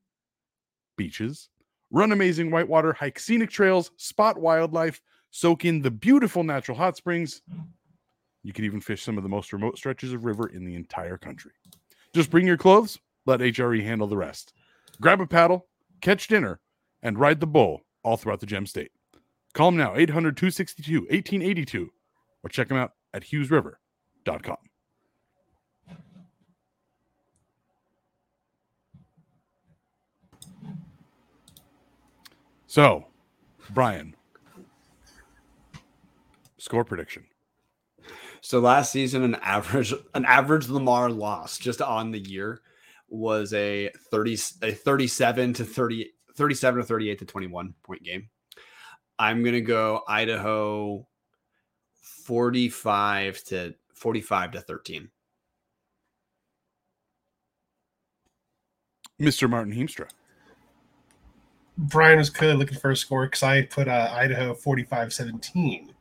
[0.97, 1.49] beaches,
[1.91, 7.41] run amazing whitewater, hike scenic trails, spot wildlife, soak in the beautiful natural hot springs.
[8.43, 11.17] You can even fish some of the most remote stretches of river in the entire
[11.17, 11.51] country.
[12.13, 14.53] Just bring your clothes, let HRE handle the rest.
[15.01, 15.67] Grab a paddle,
[16.01, 16.59] catch dinner,
[17.01, 18.91] and ride the bull all throughout the Gem State.
[19.53, 21.89] Call them now, 800 262 1882,
[22.43, 24.57] or check them out at hughesriver.com.
[32.75, 33.05] So,
[33.69, 34.13] Brian,
[36.57, 37.25] score prediction.
[38.41, 42.59] So last season, an average an average Lamar loss just on the year
[43.07, 48.27] was a 30 a 37 to 30 37 to 38 to 21 point game.
[49.17, 51.07] I'm gonna go Idaho
[52.25, 55.09] 45 to 45 to 13.
[59.21, 59.49] Mr.
[59.49, 60.09] Marten Heemstra.
[61.77, 65.93] Brian was clearly looking for a score because I put uh, Idaho 45 17.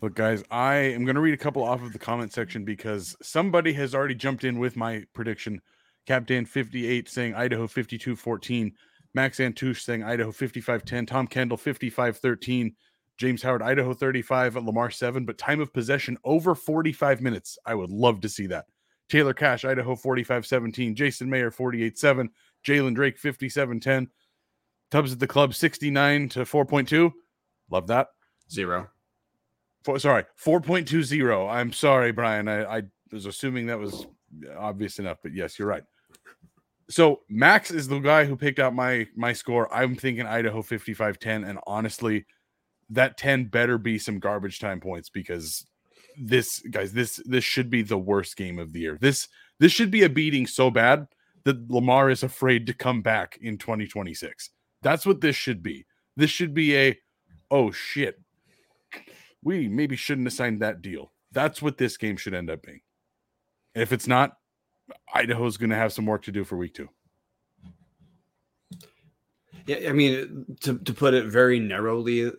[0.00, 3.16] Look, guys, I am going to read a couple off of the comment section because
[3.20, 5.60] somebody has already jumped in with my prediction.
[6.06, 8.72] Captain 58 saying Idaho 52 14.
[9.14, 11.06] Maxx Antush saying Idaho 55 10.
[11.06, 12.74] Tom Kendall 55 13.
[13.18, 17.58] James Howard, Idaho 35, at Lamar 7, but time of possession over 45 minutes.
[17.66, 18.66] I would love to see that.
[19.08, 20.94] Taylor Cash, Idaho 45 17.
[20.94, 22.30] Jason Mayer 48 7.
[22.68, 24.08] Jalen Drake 57 10.
[24.90, 27.12] Tubs at the club 69 to 4.2.
[27.70, 28.08] Love that.
[28.50, 28.88] Zero.
[29.84, 31.50] Four, sorry, 4.20.
[31.50, 32.48] I'm sorry, Brian.
[32.48, 34.06] I, I was assuming that was
[34.58, 35.84] obvious enough, but yes, you're right.
[36.90, 39.72] So Max is the guy who picked out my my score.
[39.74, 42.24] I'm thinking Idaho 55-10, and honestly,
[42.90, 45.66] that 10 better be some garbage time points because
[46.18, 48.98] this guys, this this should be the worst game of the year.
[48.98, 49.28] This
[49.60, 51.06] this should be a beating so bad
[51.48, 54.50] that Lamar is afraid to come back in 2026.
[54.82, 55.86] That's what this should be.
[56.14, 56.98] This should be a
[57.50, 58.20] oh shit.
[59.42, 61.10] We maybe shouldn't have signed that deal.
[61.32, 62.82] That's what this game should end up being.
[63.74, 64.36] If it's not,
[65.14, 66.90] Idaho's going to have some work to do for week two.
[69.66, 72.30] Yeah, I mean, to, to put it very narrowly,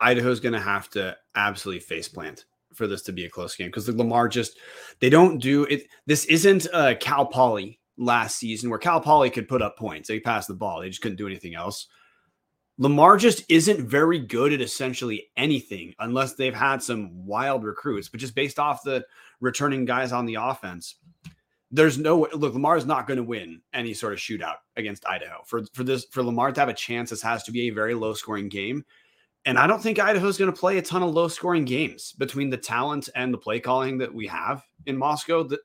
[0.00, 3.68] Idaho's going to have to absolutely face plant for this to be a close game
[3.68, 4.58] because the Lamar just
[4.98, 5.86] they don't do it.
[6.06, 10.08] This isn't uh, Cal Poly last season where Cal Poly could put up points.
[10.08, 10.80] They passed the ball.
[10.80, 11.88] They just couldn't do anything else.
[12.78, 18.20] Lamar just isn't very good at essentially anything unless they've had some wild recruits, but
[18.20, 19.04] just based off the
[19.40, 20.96] returning guys on the offense,
[21.70, 22.52] there's no look.
[22.52, 25.38] Lamar is not going to win any sort of shootout against Idaho.
[25.46, 27.94] For for this for Lamar to have a chance, this has to be a very
[27.94, 28.84] low scoring game.
[29.46, 32.50] And I don't think Idaho's going to play a ton of low scoring games between
[32.50, 35.44] the talent and the play calling that we have in Moscow.
[35.44, 35.60] That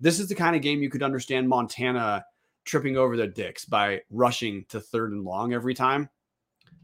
[0.00, 2.24] this is the kind of game you could understand Montana
[2.64, 6.10] tripping over their dicks by rushing to third and long every time.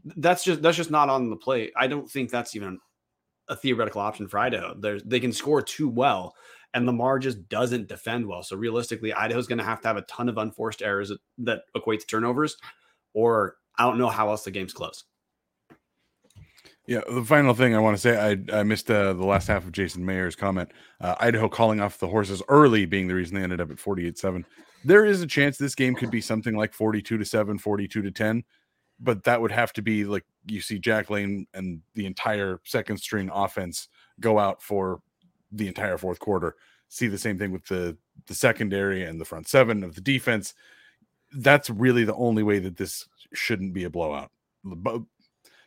[0.05, 1.71] That's just that's just not on the play.
[1.77, 2.79] I don't think that's even
[3.47, 4.75] a theoretical option for Idaho.
[4.77, 6.35] There's, they can score too well,
[6.73, 8.43] and Lamar just doesn't defend well.
[8.43, 11.61] So realistically, Idaho's going to have to have a ton of unforced errors that, that
[11.75, 12.57] equate to turnovers,
[13.13, 15.03] or I don't know how else the game's close.
[16.85, 19.63] Yeah, the final thing I want to say, I, I missed uh, the last half
[19.63, 20.69] of Jason Mayer's comment.
[20.99, 24.17] Uh, Idaho calling off the horses early being the reason they ended up at 48
[24.17, 24.45] 7.
[24.83, 28.11] There is a chance this game could be something like 42 to 7, 42 to
[28.11, 28.43] 10,
[28.99, 32.97] but that would have to be like you see Jack Layne and the entire second
[32.97, 33.87] string offense
[34.19, 35.01] go out for
[35.53, 36.55] the entire fourth quarter.
[36.89, 40.53] See the same thing with the, the secondary and the front seven of the defense.
[41.31, 44.31] That's really the only way that this shouldn't be a blowout.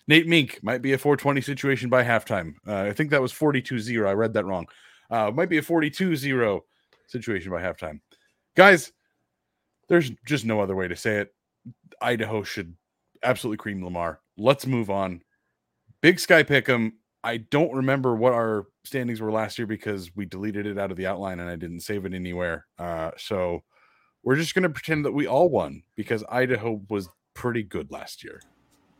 [0.08, 2.54] Nate Mink might be a 420 situation by halftime.
[2.66, 4.08] Uh, I think that was 42 0.
[4.08, 4.66] I read that wrong.
[5.10, 6.64] Uh, might be a 42 0
[7.08, 8.00] situation by halftime.
[8.56, 8.92] Guys,
[9.88, 11.34] there's just no other way to say it.
[12.00, 12.74] Idaho should
[13.22, 14.20] absolutely cream Lamar.
[14.36, 15.22] Let's move on.
[16.00, 16.92] Big Sky Pick'em.
[17.24, 20.96] I don't remember what our standings were last year because we deleted it out of
[20.96, 22.66] the outline and I didn't save it anywhere.
[22.78, 23.64] Uh, so
[24.22, 28.22] we're just going to pretend that we all won because Idaho was pretty good last
[28.22, 28.40] year.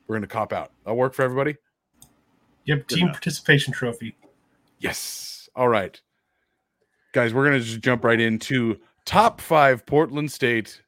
[0.07, 0.73] We're going to cop out.
[0.85, 1.57] That'll work for everybody.
[2.65, 2.89] Yep.
[2.89, 3.17] Good team enough.
[3.17, 4.17] participation trophy.
[4.79, 5.49] Yes.
[5.55, 6.01] All right.
[7.13, 10.83] Guys, we're going to just jump right into top five Portland State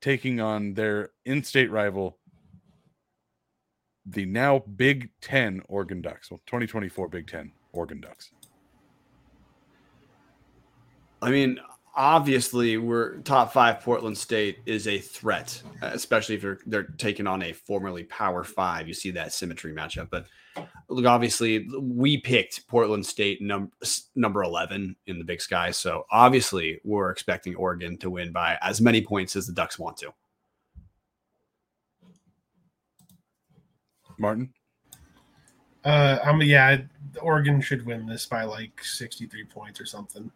[0.00, 2.18] taking on their in state rival,
[4.06, 6.30] the now Big Ten Oregon Ducks.
[6.30, 8.30] Well, 2024 Big Ten Oregon Ducks.
[11.22, 11.58] I mean,
[11.96, 17.42] obviously we're top five portland state is a threat especially if they're, they're taking on
[17.42, 18.88] a formerly power five.
[18.88, 20.26] You see that symmetry matchup but
[20.88, 23.70] look obviously we picked portland state number
[24.16, 28.80] number 11 in the big sky so obviously we're expecting oregon to win by as
[28.80, 30.12] many points as the ducks want to.
[34.18, 34.52] Marten?
[35.84, 36.78] Uh i'm yeah
[37.22, 40.30] oregon should win this by like 63 points or something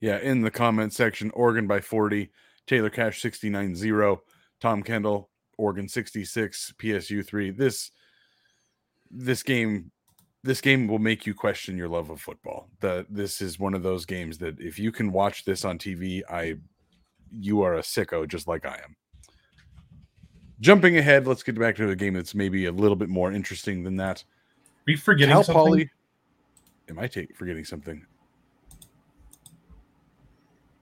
[0.00, 2.30] yeah, in the comment section, Oregon by 40,
[2.66, 4.22] Taylor Cash 69 0,
[4.60, 7.50] Tom Kendall, Oregon 66, PSU 3.
[7.50, 7.90] This
[9.10, 9.90] this game
[10.44, 12.68] this game will make you question your love of football.
[12.80, 16.22] The this is one of those games that if you can watch this on TV,
[16.30, 16.56] I
[17.38, 18.96] you are a sicko just like I am.
[20.60, 23.82] Jumping ahead, let's get back to a game that's maybe a little bit more interesting
[23.82, 24.22] than that.
[24.22, 25.64] Are we forgetting Cal something?
[25.64, 25.90] Poly,
[26.88, 28.04] am I take, forgetting something?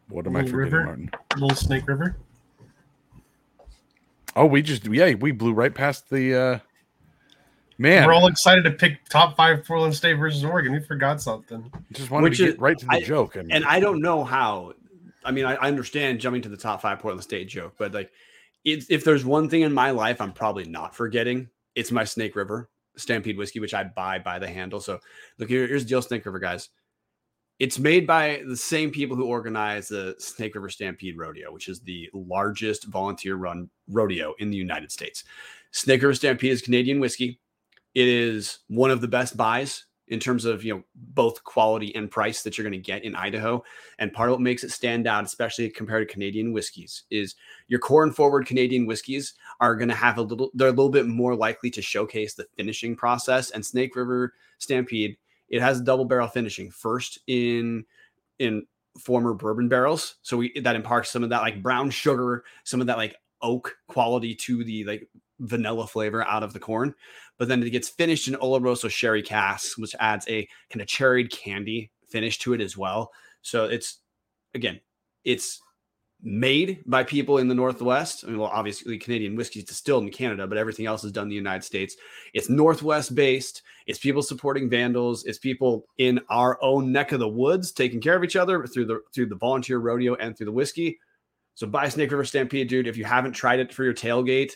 [0.08, 0.84] What am Little I forgetting, River?
[0.84, 1.10] Marten?
[1.36, 2.16] Little Snake River.
[4.36, 6.58] Oh, we just yeah, we blew right past the uh
[7.78, 8.06] man.
[8.06, 10.72] We're all excited to pick top five Portland State versus Oregon.
[10.72, 11.72] We forgot something.
[11.92, 13.36] Just wanted Which to is, get right to the I, joke.
[13.36, 14.74] I mean, and I don't know how.
[15.24, 18.12] I mean, I, I, understand jumping to the top five Portland State joke, but like,
[18.64, 22.68] if there's one thing in my life I'm probably not forgetting, it's my Snake River
[22.96, 24.80] Stampede whiskey, which I buy by the handle.
[24.80, 25.00] So,
[25.38, 26.68] look here, here's the deal, Snake River guys.
[27.58, 31.80] It's made by the same people who organize the Snake River Stampede Rodeo, which is
[31.80, 35.24] the largest volunteer run rodeo in the United States.
[35.70, 37.40] Snake River Stampede is Canadian whiskey.
[37.94, 42.10] It is one of the best buys in terms of you know both quality and
[42.10, 43.62] price that you're going to get in Idaho.
[43.98, 47.34] And part of what makes it stand out, especially compared to Canadian whiskeys, is
[47.68, 50.50] your corn forward Canadian whiskeys are going to have a little.
[50.54, 53.50] They're a little bit more likely to showcase the finishing process.
[53.50, 55.16] And Snake River Stampede
[55.48, 56.70] it has double barrel finishing.
[56.70, 57.84] First in
[58.38, 58.66] in
[58.98, 62.86] former bourbon barrels, so we that imparts some of that like brown sugar, some of
[62.86, 65.08] that like oak quality to the like
[65.40, 66.94] vanilla flavor out of the corn.
[67.38, 71.30] But then it gets finished in Oloroso sherry casks, which adds a kind of cherried
[71.30, 73.12] candy finish to it as well.
[73.42, 73.98] So it's
[74.54, 74.80] again,
[75.24, 75.60] it's
[76.22, 78.24] made by people in the Northwest.
[78.24, 81.24] I mean, well, obviously Canadian whiskey is distilled in Canada, but everything else is done
[81.24, 81.96] in the United States.
[82.34, 83.62] It's Northwest based.
[83.86, 85.24] It's people supporting vandals.
[85.24, 88.86] It's people in our own neck of the woods taking care of each other through
[88.86, 90.98] the through the volunteer rodeo and through the whiskey.
[91.54, 92.86] So buy Snake River Stampede, dude.
[92.86, 94.52] If you haven't tried it for your tailgate,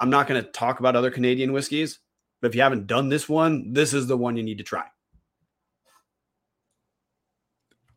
[0.00, 2.00] I'm not going to talk about other Canadian whiskeys,
[2.40, 4.84] but if you haven't done this one, this is the one you need to try.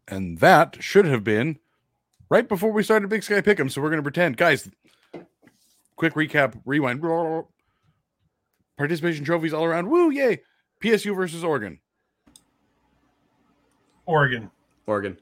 [0.08, 1.60] And that should have been
[2.32, 3.70] right before we started Big Sky Pick'em.
[3.70, 4.68] So we're going to pretend, guys.
[5.98, 7.04] Quick recap, rewind.
[8.78, 9.88] Participation trophies all around.
[9.88, 10.42] Woo, yay!
[10.82, 11.80] PSU versus Oregon.
[14.08, 14.50] Oregon.
[14.88, 15.18] Oregon.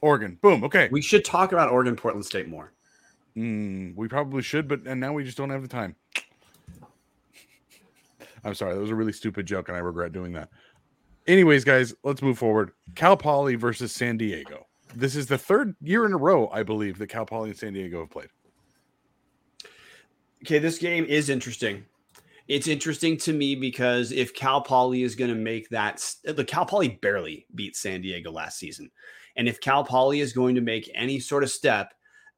[0.00, 0.38] Oregon.
[0.40, 0.62] Boom.
[0.62, 0.88] Okay.
[0.92, 2.72] We should talk about Oregon Portland State more.
[3.36, 5.96] Mm, we probably should, but and now we just don't have the time.
[8.44, 10.48] I'm sorry, that was a really stupid joke, and I regret doing that.
[11.26, 12.70] Anyways, guys, let's move forward.
[12.94, 14.67] Cal Poly versus San Diego.
[14.94, 17.72] This is the third year in a row, I believe, that Cal Poly and San
[17.72, 18.28] Diego have played.
[20.44, 21.84] Okay, this game is interesting.
[22.46, 26.64] It's interesting to me because if Cal Poly is going to make that, the Cal
[26.64, 28.90] Poly barely beat San Diego last season.
[29.36, 31.92] And if Cal Poly is going to make any sort of step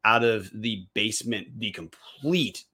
[0.05, 2.65] out of the basement, the complete,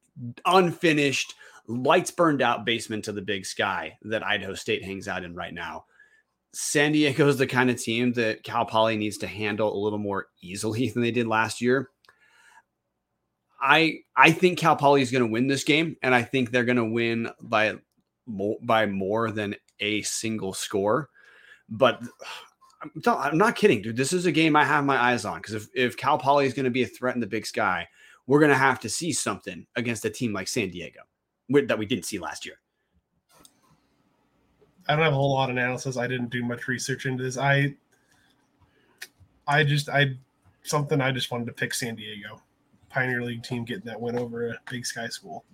[0.47, 1.35] unfinished,
[1.67, 5.53] lights burned out basement to the big sky that Idaho State hangs out in right
[5.53, 5.85] now,
[6.59, 9.99] San Diego is the kind of team that Cal Poly needs to handle a little
[9.99, 11.91] more easily than they did last year.
[13.61, 16.65] I I think Cal Poly is going to win this game, and I think they're
[16.65, 17.75] going to win by
[18.63, 21.11] by more than a single score.
[21.69, 22.03] But
[22.83, 23.97] I'm, I'm not kidding, dude.
[23.97, 26.55] This is a game I have my eyes on because if if Cal Poly is
[26.55, 27.87] going to be a threat in the Big Sky,
[28.27, 31.01] we're going to have to see something against a team like San Diego
[31.67, 32.57] that we didn't see last year.
[34.89, 35.97] I don't have a whole lot of analysis.
[35.97, 37.37] I didn't do much research into this.
[37.37, 37.75] I
[39.47, 40.17] I just I
[40.63, 42.41] something I just wanted to pick San Diego.
[42.89, 45.45] Pioneer League team getting that win over a Big Sky school.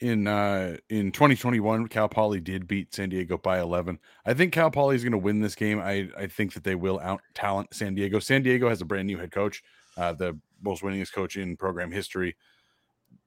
[0.00, 3.98] In uh in 2021, Cal Poly did beat San Diego by 11.
[4.26, 5.80] I think Cal Poly is going to win this game.
[5.80, 8.18] I I think that they will out talent San Diego.
[8.18, 9.62] San Diego has a brand new head coach,
[9.96, 12.36] uh, the most winningest coach in program history.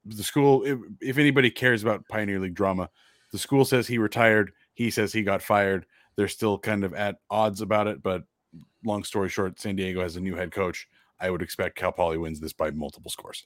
[0.06, 2.90] The school, if, if anybody cares about Pioneer League drama,
[3.32, 4.52] the school says he retired.
[4.74, 5.86] He says he got fired.
[6.16, 8.24] They're still kind of at odds about it, but
[8.84, 10.88] long story short, San Diego has a new head coach.
[11.20, 13.46] I would expect Cal Poly wins this by multiple scores.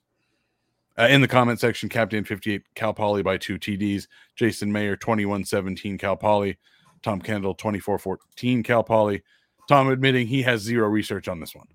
[0.98, 4.08] Uh, in the comment section, Captain 58 Cal Poly by two TDs.
[4.36, 6.58] Jason Mayer 21 17 Cal Poly.
[7.02, 9.24] Tom Kendall 24 14 Cal Poly.
[9.68, 11.68] Tom admitting he has zero research on this one.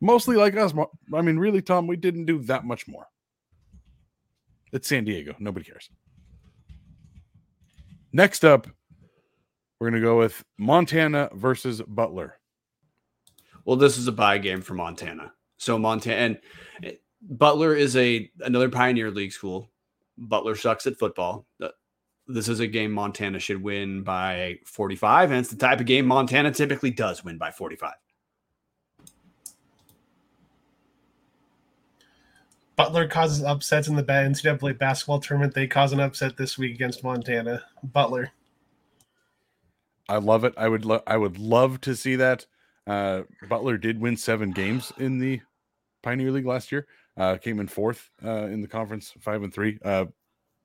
[0.00, 0.74] Mostly like us.
[1.14, 3.06] I mean, really, Tom, we didn't do that much more.
[4.72, 5.34] It's San Diego.
[5.38, 5.90] Nobody cares.
[8.12, 8.66] Next up,
[9.78, 12.38] we're going to go with Montana versus Butler.
[13.64, 15.32] Well, this is a buy game for Montana.
[15.58, 16.38] So Montana and
[16.82, 16.92] eh,
[17.22, 19.70] Butler is a another Pioneer League school.
[20.18, 21.46] Butler sucks at football.
[22.26, 26.06] This is a game Montana should win by 45, and it's the type of game
[26.06, 27.92] Montana typically does win by 45.
[32.80, 35.54] Butler causes upsets in the NCAA basketball tournament.
[35.54, 37.62] They cause an upset this week against Montana.
[37.82, 38.32] Butler.
[40.08, 40.54] I love it.
[40.56, 42.46] I would lo- I would love to see that.
[42.86, 45.42] Uh, Butler did win seven games in the
[46.02, 46.86] Pioneer League last year.
[47.18, 49.78] Uh, came in fourth uh, in the conference, five and three.
[49.84, 50.06] Uh,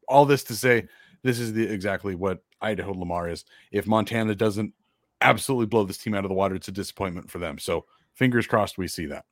[0.08, 0.88] all this to say,
[1.22, 3.44] this is the exactly what Idaho Lamar is.
[3.74, 4.74] If Montana doesn't
[5.20, 7.60] absolutely blow this team out of the water, it's a disappointment for them.
[7.60, 9.26] So fingers crossed we see that.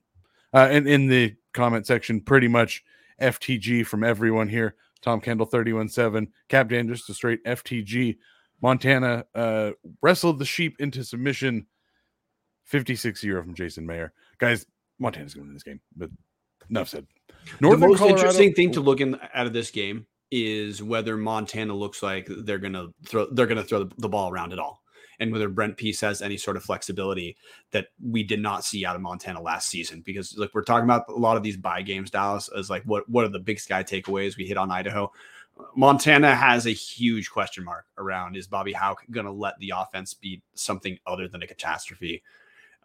[0.53, 2.84] Uh, and in the comment section, pretty much
[3.22, 4.76] FTG from everyone here.
[5.01, 6.28] Tom Kendall, 31 7.
[6.49, 8.18] Cap Dan, just a straight FTG.
[8.62, 11.68] Montana uh, wrestled the sheep into submission.
[12.66, 14.14] 56 year from Jason Mayer.
[14.38, 14.66] Guys,
[14.99, 16.10] Montana's going to win this game, but
[16.70, 17.06] enough said.
[17.60, 21.18] Northern the most Colorado, interesting thing to look in out of this game is whether
[21.18, 24.60] Montana looks like they're going to throw they're going to throw the ball around at
[24.60, 24.82] all
[25.24, 27.36] and whether Brent Pease has any sort of flexibility
[27.71, 30.01] that we did not see out of Montana last season.
[30.01, 33.09] Because like we're talking about a lot of these buy games, Dallas, as like what
[33.09, 35.11] what are the big sky takeaways we hit on Idaho.
[35.76, 40.13] Montana has a huge question mark around is Bobby Hauck going to let the offense
[40.13, 42.24] be something other than a catastrophe?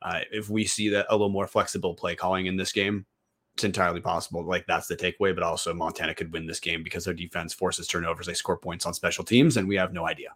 [0.03, 3.07] Uh, if we see that a little more flexible play calling in this game,
[3.55, 4.45] it's entirely possible.
[4.45, 7.89] Like that's the takeaway, but also Montana could win this game because their defense forces
[7.89, 10.28] turnovers, they score points on special teams, and we have no idea.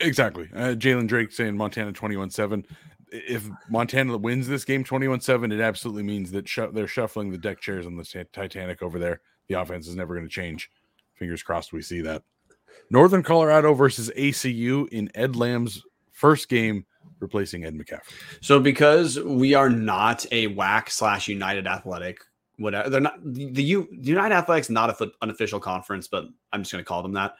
[0.00, 0.48] Exactly.
[0.54, 2.66] Uh, Jalen Drake saying Montana 21 7.
[3.12, 7.38] If Montana wins this game 21 7, it absolutely means that sh- they're shuffling the
[7.38, 9.20] deck chairs on the Titanic over there.
[9.48, 10.70] The offense is never going to change.
[11.14, 12.22] Fingers crossed we see that.
[12.90, 15.82] Northern Colorado versus ACU in Ed Lamb's
[16.12, 16.84] first game
[17.20, 18.12] replacing Ed McCaffrey.
[18.40, 22.20] So because we are not a WAC slash United Athletic,
[22.58, 26.72] whatever they're not the U United Athletics not a foot, unofficial conference, but I'm just
[26.72, 27.34] going to call them that.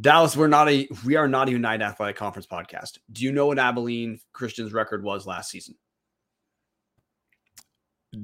[0.00, 2.98] Dallas, we're not a we are not a United Athletic Conference podcast.
[3.10, 5.74] Do you know what Abilene Christian's record was last season?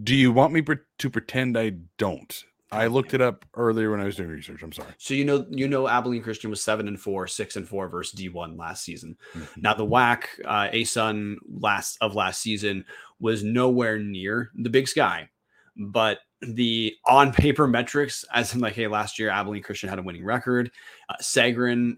[0.03, 2.45] Do you want me pre- to pretend I don't?
[2.71, 4.62] I looked it up earlier when I was doing research.
[4.62, 4.93] I'm sorry.
[4.99, 8.19] So you know you know Abilene Christian was seven and four, six and four versus
[8.19, 9.16] D1 last season.
[9.35, 9.62] Mhm.
[9.62, 12.85] Now the WAC uh, ASUN last of last season
[13.21, 15.29] was nowhere near the Big Sky,
[15.77, 20.03] but the on paper metrics, as in like, hey, last year Abilene Christian had a
[20.03, 20.70] winning record.
[21.09, 21.14] Uh,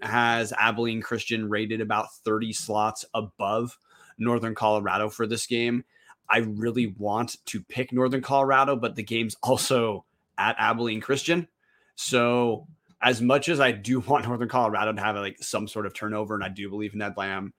[0.02, 3.76] has Abilene Christian rated about 30 slots above
[4.18, 5.84] Northern Colorado for this game.
[6.28, 10.04] I really want to pick Northern Colorado, but the game's also
[10.38, 11.48] at Abilene Christian.
[11.96, 12.66] So
[13.02, 16.34] as much as I do want Northern Colorado to have like some sort of turnover,
[16.34, 17.52] and I do believe in Ed Lamb,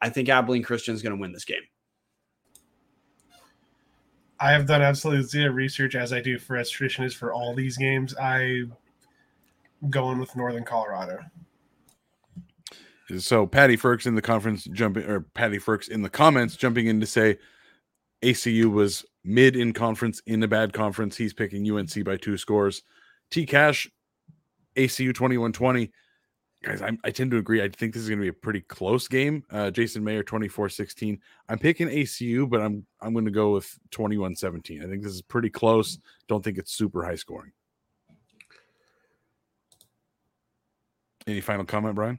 [0.00, 1.62] I think Abilene Christian is going to win this game.
[4.44, 7.54] I have done absolutely zero research as I do for as tradition is for all
[7.54, 8.14] these games.
[8.20, 8.64] I
[9.88, 11.18] going with Northern Colorado.
[13.18, 17.00] So Patty Frerks in the conference jumping or Patty Frerks in the comments jumping in
[17.00, 17.38] to say
[18.22, 21.16] ACU was mid in conference in a bad conference.
[21.16, 22.82] He's picking UNC by two scores.
[23.30, 23.90] T Cash
[24.76, 25.90] ACU 2120.
[26.64, 27.62] Guys, I'm, I tend to agree.
[27.62, 29.44] I think this is going to be a pretty close game.
[29.50, 31.20] Uh, Jason Mayer 24 16.
[31.50, 34.82] I'm picking ACU, but I'm I'm going to go with 21 17.
[34.82, 35.98] I think this is pretty close.
[36.26, 37.52] Don't think it's super high scoring.
[41.26, 42.18] Any final comment, Brian?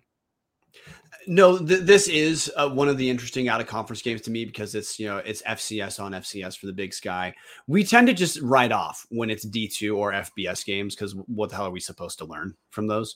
[1.28, 4.46] No, th- this is uh, one of the interesting out of conference games to me
[4.46, 7.34] because it's you know it's FCS on FCS for the Big Sky.
[7.66, 11.50] We tend to just write off when it's D two or FBS games because what
[11.50, 13.16] the hell are we supposed to learn from those?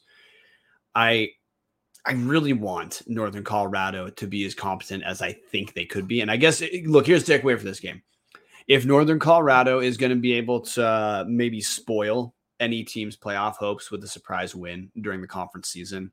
[0.95, 1.29] I
[2.05, 6.21] I really want Northern Colorado to be as competent as I think they could be,
[6.21, 8.01] and I guess look here's the takeaway for this game:
[8.67, 13.55] if Northern Colorado is going to be able to uh, maybe spoil any team's playoff
[13.55, 16.11] hopes with a surprise win during the conference season.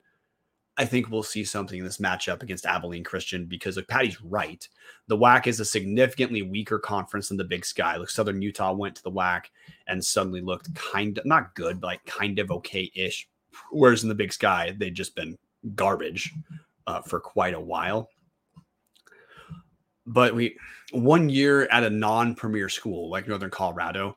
[0.79, 4.67] I think we'll see something in this matchup against Abilene Christian because like Patty's right.
[5.09, 7.97] The WAC is a significantly weaker conference than the Big Sky.
[7.97, 9.45] Like Southern Utah went to the WAC
[9.87, 13.27] and suddenly looked kind of not good, but like kind of okay-ish.
[13.71, 15.37] Whereas in the Big Sky, they'd just been
[15.75, 16.33] garbage
[16.87, 18.11] uh, for quite a while.
[20.07, 20.57] But we
[20.93, 24.17] one year at a non-premier school like Northern Colorado,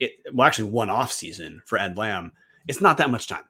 [0.00, 2.32] it well actually one off season for Ed Lamb.
[2.66, 3.44] It's not that much time.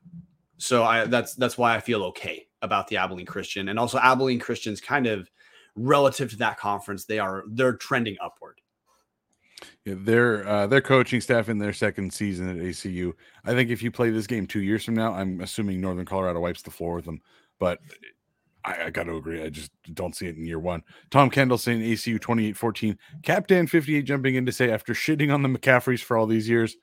[0.59, 4.39] So I that's that's why I feel okay about the Abilene Christian and also Abilene
[4.39, 5.31] Christians kind of
[5.77, 8.61] relative to that conference they are they're trending upward.
[9.85, 13.13] Yeah, their uh, their coaching staff in their second season at ACU.
[13.45, 16.41] I think if you play this game two years from now, I'm assuming Northern Colorado
[16.41, 17.21] wipes the floor with them.
[17.59, 17.81] But
[18.65, 20.83] I, I got to agree, I just don't see it in year one.
[21.11, 22.97] Tom Kendall saying ACU 28-14.
[23.23, 26.77] Captain 58 jumping in to say after shitting on the McCaffreys for all these years,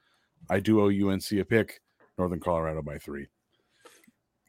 [0.50, 1.82] I do owe UNC a pick.
[2.18, 3.28] Northern Colorado by three.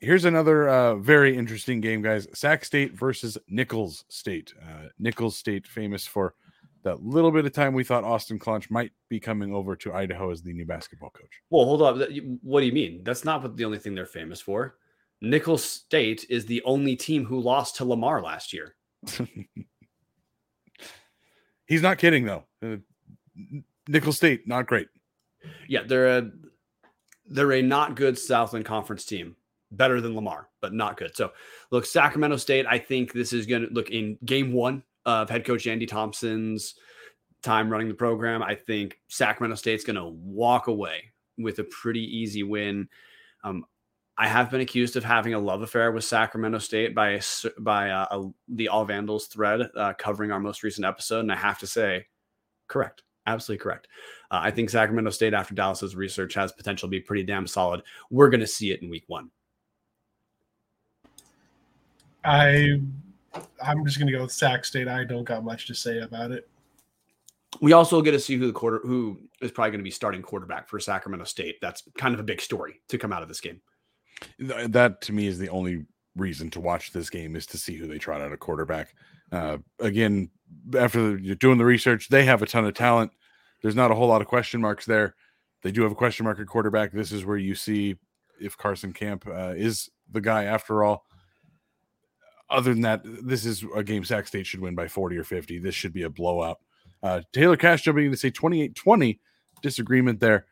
[0.01, 2.29] Here's another uh, very interesting game, guys.
[2.33, 4.55] Sac State versus Nicholls State.
[4.63, 6.35] Uh, Nicholls State, famous for
[6.83, 10.31] that little bit of time we thought Austin Claunch might be coming over to Idaho
[10.31, 11.43] as the new basketball coach.
[11.51, 11.97] Well, hold up.
[12.43, 13.03] What do you mean?
[13.05, 14.77] That's not the only thing they're famous for.
[15.21, 18.77] Nicholls State is the only team who lost to Lamar last year.
[21.67, 22.45] He's not kidding though.
[22.63, 22.77] Uh,
[23.87, 24.89] Nicholls State, not great.
[25.69, 26.31] Yeah, they're a
[27.27, 29.37] they're a not good Southland Conference team.
[29.71, 31.15] Better than Lamar, but not good.
[31.15, 31.33] So,
[31.71, 32.65] look, Sacramento State.
[32.67, 36.75] I think this is going to look in game one of head coach Andy Thomson's
[37.43, 38.43] time running the program.
[38.43, 42.89] I think Sacramento State's going to walk away with a pretty easy win.
[43.45, 43.65] Um,
[44.17, 47.21] I have been accused of having a love affair with Sacramento State by
[47.61, 51.37] by uh, a, the All Vandals thread uh, covering our most recent episode, and I
[51.37, 52.07] have to say,
[52.67, 53.87] correct, absolutely correct.
[54.31, 57.83] Uh, I think Sacramento State, after Dallas's research, has potential to be pretty damn solid.
[58.11, 59.31] We're going to see it in Week One.
[62.25, 62.81] I
[63.63, 64.89] I'm just gonna go with Sac State.
[64.89, 66.49] I don't got much to say about it.
[67.61, 70.23] We also get to see who the quarter who is probably going to be starting
[70.23, 71.57] quarterback for Sacramento State.
[71.61, 73.61] That's kind of a big story to come out of this game.
[74.39, 77.87] That to me is the only reason to watch this game is to see who
[77.87, 78.95] they trot out a quarterback.
[79.33, 80.31] Uh, again,
[80.77, 83.13] after you're doing the research, they have a ton of talent.
[83.63, 85.15] There's not a whole lot of question marks there.
[85.63, 86.93] They do have a question mark at quarterback.
[86.93, 87.97] This is where you see
[88.41, 91.05] if Carson Camp uh, is the guy after all.
[92.51, 95.59] Other than that, this is a game Sac State should win by 40 or 50.
[95.59, 96.59] This should be a blowout.
[97.03, 99.21] Uh, Taylor Cash jumping in to say 28 20.
[99.61, 100.47] Disagreement there.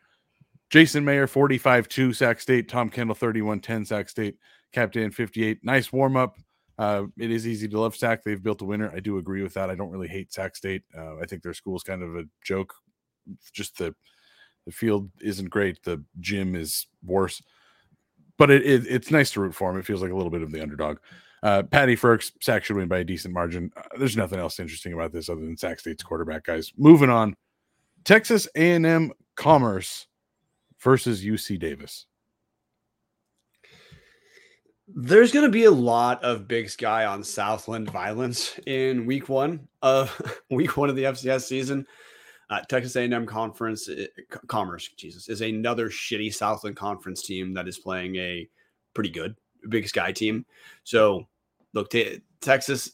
[0.69, 2.69] Jason Mayer 45 2 Sac State.
[2.69, 4.37] Tom Kendall 31 10 Sac State.
[4.73, 5.65] Captain 58.
[5.65, 6.37] Nice warm up.
[6.79, 8.23] Uh, it is easy to love Sac.
[8.23, 8.93] They've built a winner.
[8.95, 9.71] I do agree with that.
[9.71, 10.83] I don't really hate Sac State.
[10.97, 12.75] Uh, I think their school is kind of a joke.
[13.53, 13.95] Just the
[14.67, 15.83] the field isn't great.
[15.85, 17.41] The gym is worse,
[18.37, 19.81] but it, it it's nice to root for them.
[19.81, 20.99] It feels like a little bit of the underdog.
[21.43, 23.71] Uh, Patty Frerks, Sac should win by a decent margin.
[23.77, 26.73] Uh, there's nothing else interesting about this other than Sac State's quarterback, guys.
[26.77, 27.37] Moving on,
[28.05, 30.07] Texas A&M Commerce
[30.81, 32.07] versus UC Davis.
[34.89, 39.67] There's going to be a lot of Big Sky on Southland violence in Week One
[39.83, 41.87] of Week One of the FCS season.
[42.49, 44.07] Uh, Texas A&M Conference uh,
[44.47, 48.49] Commerce, Jesus, is another shitty Southland Conference team that is playing a
[48.95, 49.35] pretty good
[49.69, 50.47] Big Sky team.
[50.85, 51.27] So,
[51.73, 52.93] look, t- Texas.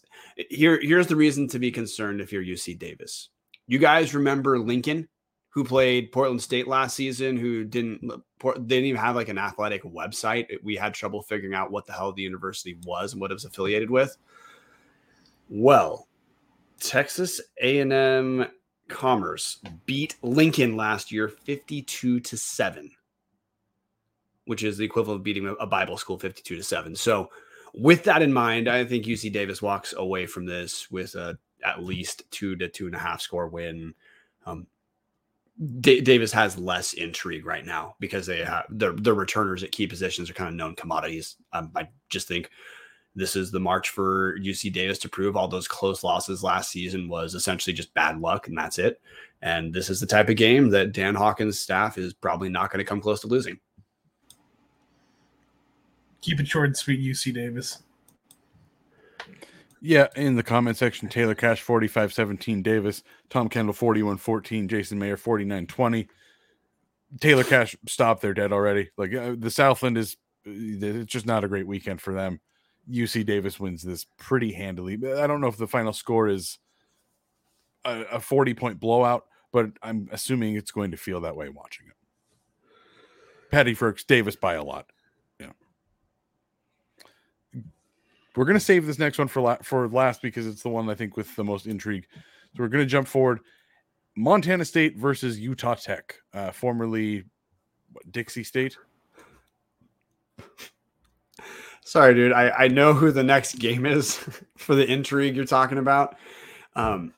[0.51, 3.29] Here, here's the reason to be concerned if you're UC Davis.
[3.67, 5.09] You guys remember Lincoln
[5.53, 8.01] who played Portland State last season, who didn't
[8.41, 10.47] didn't even have like an athletic website.
[10.63, 13.45] We had trouble figuring out what the hell the university was and what it was
[13.45, 14.17] affiliated with.
[15.51, 16.09] Well,
[16.81, 18.47] Texas A&M
[18.89, 22.91] Commerce beat Lincoln last year 52 to 7,
[24.47, 26.95] which is the equivalent of beating a Bible school 52 to 7.
[26.97, 27.31] So,
[27.75, 31.83] with that in mind, I think UC Davis walks away from this with a at
[31.83, 33.95] least two to two and a half score win.
[34.45, 34.67] Um,
[35.81, 39.87] D- Davis has less intrigue right now because they have the the returners at key
[39.87, 41.37] positions are kind of known commodities.
[41.53, 42.51] Um, I just think
[43.15, 47.09] this is the march for UC Davis to prove all those close losses last season
[47.09, 49.01] was essentially just bad luck and that's it.
[49.43, 52.79] And this is the type of game that Dan Hawkins' staff is probably not going
[52.79, 53.59] to come close to losing.
[56.23, 57.83] Keep it short and sweet, UC Davis.
[59.85, 66.09] Yeah, in the comment section, Taylor Cash 4517 Davis, Tom Kendall 4114, Jason Mayer 4920.
[67.21, 68.91] Taylor Cash stopped there dead already.
[68.97, 72.41] Like uh, the Southland is it's just not a great weekend for them.
[72.91, 74.95] UC Davis wins this pretty handily.
[74.95, 76.59] I don't know if the final score is
[77.85, 81.87] a, a 40 point blowout, but I'm assuming it's going to feel that way watching
[81.87, 81.95] it.
[83.51, 84.87] Patty Frerks, Davis by a lot.
[88.37, 90.89] We're going to save this next one for la- for last because it's the one
[90.89, 92.07] I think with the most intrigue.
[92.15, 93.41] So we're going to jump forward.
[94.17, 97.25] Montana State versus Utah Tech, uh, formerly
[97.93, 98.77] what, Dixie State.
[101.85, 102.33] Sorry, dude.
[102.33, 104.17] I, I know who the next game is
[104.57, 106.17] for the intrigue you're talking about.
[106.75, 107.13] Um,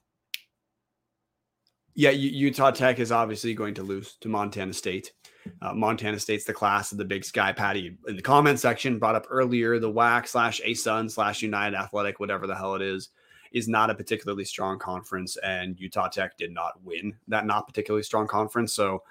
[1.94, 5.12] yeah, Utah Tech is obviously going to lose to Montana State.
[5.60, 7.52] Uh, Montana State's the class of the Big Sky.
[7.52, 12.20] Patty in the comment section brought up earlier the WAC slash ASUN slash United Athletic,
[12.20, 13.10] whatever the hell it is,
[13.52, 18.02] is not a particularly strong conference, and Utah Tech did not win that not particularly
[18.02, 18.72] strong conference.
[18.72, 19.02] So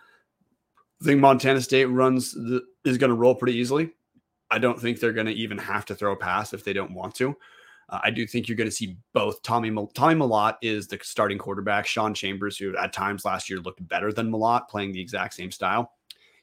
[1.01, 3.91] I think Montana State runs the, is going to roll pretty easily.
[4.49, 6.93] I don't think they're going to even have to throw a pass if they don't
[6.93, 7.35] want to.
[7.89, 9.41] Uh, I do think you're going to see both.
[9.43, 11.85] Tommy Tommy Mellott is the starting quarterback.
[11.85, 15.51] Sean Chambers, who at times last year looked better than Mellott, playing the exact same
[15.51, 15.91] style.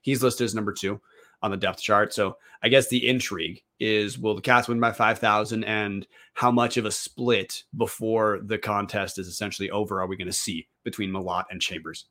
[0.00, 1.00] He's listed as number two
[1.42, 2.12] on the depth chart.
[2.12, 6.76] So I guess the intrigue is will the Cats win by 5,000 and how much
[6.76, 11.10] of a split before the contest is essentially over are we going to see between
[11.10, 12.06] Mellott and Chambers?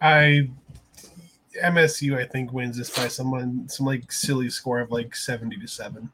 [0.00, 0.50] I
[1.62, 5.66] MSU I think wins this by someone some like silly score of like 70 to
[5.66, 6.10] 7.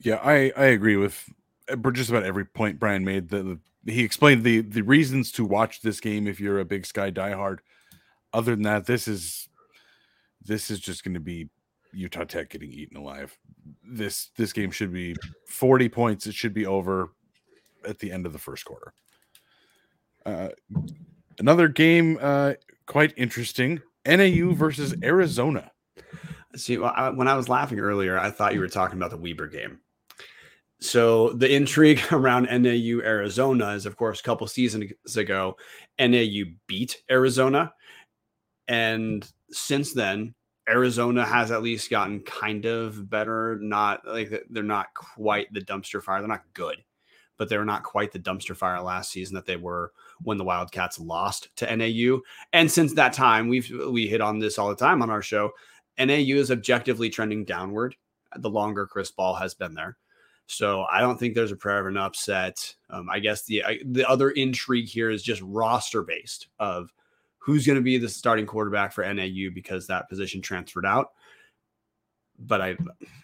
[0.00, 1.30] Yeah, I I agree with
[1.92, 3.28] just about every point Brian made.
[3.28, 7.10] The, he explained the the reasons to watch this game if you're a Big Sky
[7.10, 7.58] diehard.
[8.32, 9.48] Other than that, this is
[10.44, 11.48] this is just going to be
[11.92, 13.36] Utah Tech getting eaten alive.
[13.82, 15.16] This this game should be
[15.48, 16.26] 40 points.
[16.26, 17.10] It should be over
[17.86, 18.92] at the end of the first quarter.
[20.24, 20.48] Uh,
[21.38, 22.54] another game, uh,
[22.86, 23.80] quite interesting.
[24.06, 25.70] NAU versus Arizona.
[26.56, 29.80] See, when I was laughing earlier, I thought you were talking about the Weber game.
[30.80, 35.56] So the intrigue around NAU Arizona is, of course, a couple seasons ago,
[35.98, 37.72] NAU beat Arizona,
[38.68, 40.34] and since then,
[40.68, 43.58] Arizona has at least gotten kind of better.
[43.60, 46.20] Not like they're not quite the dumpster fire.
[46.20, 46.76] They're not good,
[47.36, 50.98] but they're not quite the dumpster fire last season that they were when the Wildcats
[50.98, 52.20] lost to NAU.
[52.52, 55.52] And since that time, we've we hit on this all the time on our show.
[55.98, 57.94] NAU is objectively trending downward.
[58.36, 59.96] The longer Chris Ball has been there.
[60.46, 62.74] So I don't think there's a prayer of an upset.
[62.88, 66.92] Um, I guess the I, the other intrigue here is just roster based of
[67.38, 71.12] who's going to be the starting quarterback for NAU because that position transferred out.
[72.38, 72.76] But I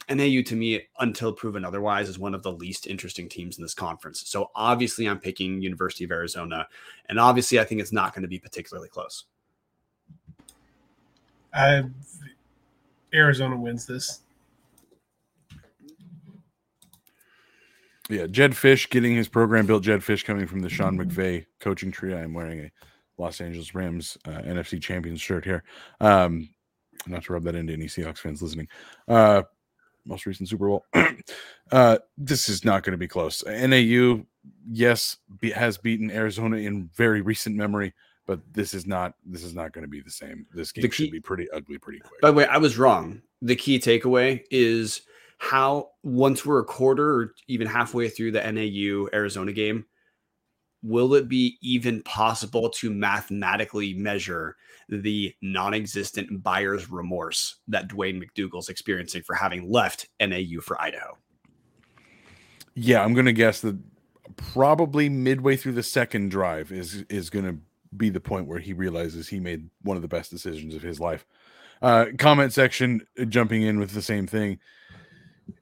[0.09, 3.75] NAU to me, until proven otherwise, is one of the least interesting teams in this
[3.75, 4.25] conference.
[4.27, 6.67] So obviously, I'm picking University of Arizona,
[7.09, 9.27] and obviously, I think it's not going to be particularly close.
[11.53, 11.83] Uh,
[13.13, 14.21] Arizona wins this.
[18.09, 19.85] Yeah, Jedd Fisch getting his program built.
[19.85, 22.15] Jedd Fisch coming from the Sean McVay coaching tree.
[22.15, 22.71] I'm wearing a
[23.17, 25.63] Los Angeles Rams uh, NFC Champions shirt here.
[26.01, 26.49] Um,
[27.07, 28.69] not to rub that into any Seahawks fans listening.
[29.07, 29.43] Uh,
[30.05, 30.85] most recent Super Bowl.
[31.73, 33.45] uh, this is not going to be close.
[33.47, 34.25] NAU,
[34.69, 37.95] yes, be, has beaten Arizona in very recent memory,
[38.27, 39.15] but this is not.
[39.25, 40.47] This is not going to be the same.
[40.53, 42.21] This game The should be pretty ugly pretty quick.
[42.21, 43.23] By the way, I was wrong.
[43.43, 45.03] The key takeaway is
[45.43, 49.85] how once we're a quarter or even halfway through the NAU Arizona game,
[50.85, 54.55] will it be even possible to mathematically measure
[54.89, 61.19] the non-existent buyer's remorse that Dwayne McDougal's experiencing for having left NAU for Idaho?
[62.77, 63.77] Yeah, I'm going to guess that
[64.37, 67.59] probably midway through the second drive is is going to
[67.97, 71.01] be the point where he realizes he made one of the best decisions of his
[71.01, 71.27] life.
[71.83, 74.61] Uh, comment section uh, jumping in with the same thing.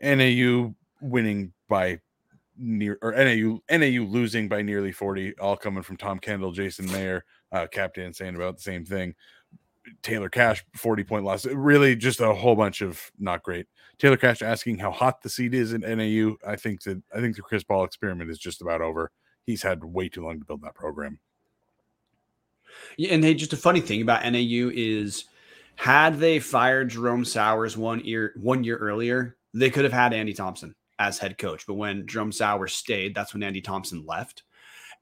[0.03, 2.01] NAU winning by
[2.57, 7.25] near or NAU NAU losing by nearly 40, all coming from Tom Kendall, Jason Mayer,
[7.53, 9.15] uh, Captain saying about the same thing.
[10.03, 11.47] Taylor Cash 40 point loss.
[11.47, 13.67] Really just a whole bunch of not great.
[13.99, 16.37] Taylor Cash asking how hot the seat is in NAU.
[16.47, 19.11] I think that I think the Chris Ball experiment is just about over.
[19.47, 21.19] He's had way too long to build that program.
[22.97, 25.25] Yeah, and hey, just a funny thing about NAU is
[25.77, 30.33] had they fired Jerome Souers one year one year earlier, they could have had Andy
[30.33, 31.67] Thomson as head coach.
[31.67, 34.43] But when Jerome Souers stayed, that's when Andy Thomson left.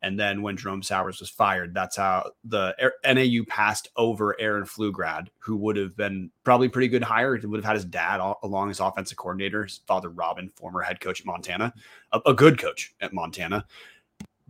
[0.00, 2.74] And then when Jerome Souers was fired, that's how the
[3.04, 7.36] NAU passed over Aaron Pflugrad, who would have been probably pretty good hire.
[7.36, 10.82] He would have had his dad all, along as offensive coordinator, his father Robin, former
[10.82, 11.74] head coach at Montana,
[12.12, 13.66] a, a good coach at Montana.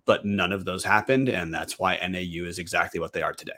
[0.05, 3.53] But none of those happened, and that's why NAU is exactly what they are today.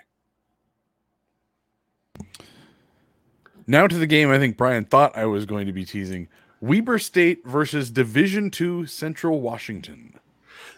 [3.71, 6.27] Now to the game I think Brian thought I was going to be teasing.
[6.61, 10.19] Weber State versus Division Two Central Washington.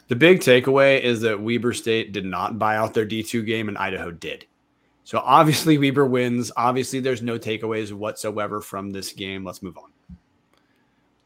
[0.08, 3.78] The big takeaway is that Weber State did not buy out their D2 game and
[3.78, 4.44] Idaho did.
[5.04, 6.52] So obviously Weber wins.
[6.54, 9.42] Obviously there's no takeaways whatsoever from this game.
[9.42, 9.90] Let's move on.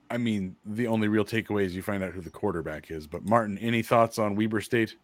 [0.08, 3.08] I mean, the only real takeaway is you find out who the quarterback is.
[3.08, 4.94] But Marten, any thoughts on Weber State?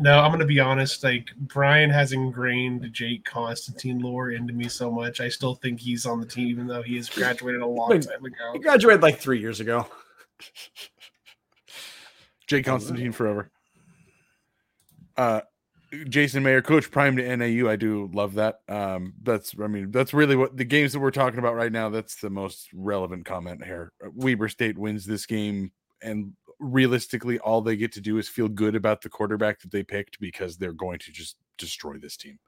[0.00, 1.04] No, I'm gonna be honest.
[1.04, 5.20] Like Brian has ingrained Jake Constantine lore into me so much.
[5.20, 8.04] I still think he's on the team, even though he has graduated a long Wait,
[8.04, 8.52] time ago.
[8.54, 9.86] He graduated like three years ago.
[12.46, 13.50] Jake Constantine forever.
[15.18, 15.42] Uh,
[16.08, 17.68] Jason Mayer, Coach Prime to NAU.
[17.68, 18.60] I do love that.
[18.70, 21.90] Um, that's I mean that's really what the games that we're talking about right now.
[21.90, 23.92] That's the most relevant comment here.
[24.14, 28.74] Weber State wins this game, and realistically, all they get to do is feel good
[28.74, 32.38] about the quarterback that they picked because they're going to just destroy this team.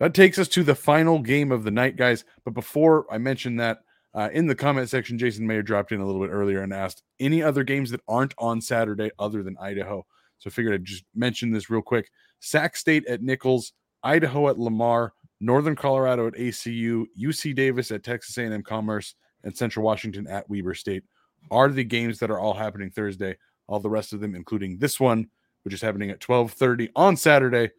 [0.00, 2.24] That takes us to the final game of the night, guys.
[2.44, 3.78] But before I mention that,
[4.14, 7.02] uh, in the comment section, Jason Mayer dropped in a little bit earlier and asked
[7.20, 10.04] any other games that aren't on Saturday other than Idaho.
[10.38, 12.10] So I figured I'd just mention this real quick.
[12.40, 18.36] Sac State at Nicholls, Idaho at Lamar, Northern Colorado at ACU, UC Davis at Texas
[18.38, 21.04] A&M Commerce, and Central Washington at Weber State
[21.50, 23.36] are the games that are all happening Thursday.
[23.66, 25.28] All the rest of them, including this one,
[25.62, 27.70] which is happening at 12:30 on Saturday.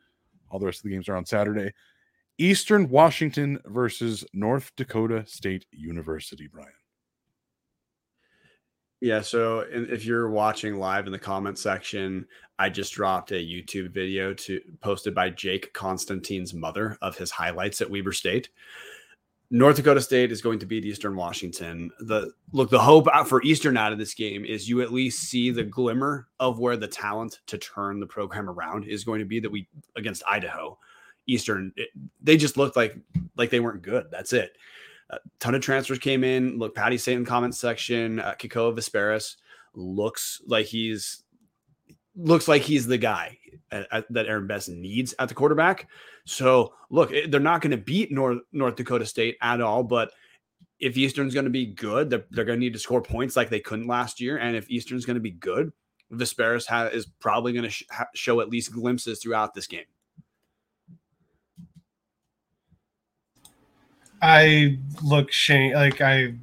[0.49, 1.73] All the rest of the games are on Saturday.
[2.37, 6.69] Eastern Washington versus North Dakota State University, Brian.
[9.01, 12.25] Yeah, so if you're watching live in the comment section,
[12.57, 17.81] I just dropped a YouTube video to posted by Jake Constantine's mother of his highlights
[17.81, 18.49] at Weber State.
[19.55, 21.89] North Dakota State is going to beat Eastern Washington.
[22.01, 25.49] The look, the hope for Eastern out of this game is you at least see
[25.49, 29.39] the glimmer of where the talent to turn the program around is going to be
[29.39, 30.77] that we against Idaho.
[31.25, 31.87] Eastern, it,
[32.21, 32.97] they just looked like
[33.37, 34.07] like they weren't good.
[34.11, 34.57] That's it.
[35.11, 36.59] A ton of transfers came in.
[36.59, 38.19] Look, Patty Satan comments section.
[38.19, 39.37] Uh, Kekoa Visperas
[39.73, 41.23] looks like he's
[42.17, 43.37] looks like he's the guy
[43.71, 45.87] at, at- that Aaron Best needs at the quarterback.
[46.25, 50.11] So look, they're not going to beat North North Dakota State at all, but
[50.79, 53.49] if Eastern's going to be good, they're, they're going to need to score points like
[53.49, 54.37] they couldn't last year.
[54.37, 55.71] And if Eastern's going to be good,
[56.11, 59.85] Visperas ha- is probably going to sh- ha- show at least glimpses throughout this game.
[64.21, 66.33] I look Shane like I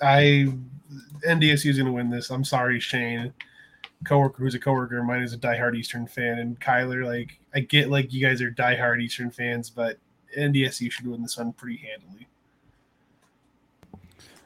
[0.00, 0.52] I
[1.24, 2.30] NDSU is gonna win this.
[2.30, 3.32] I'm sorry, Shane.
[4.04, 7.60] Coworker who's a coworker of mine is a diehard Eastern fan, and Kyler, like I
[7.60, 9.98] get like you guys are diehard Eastern fans, but
[10.36, 12.26] NDSU should win this one pretty handily.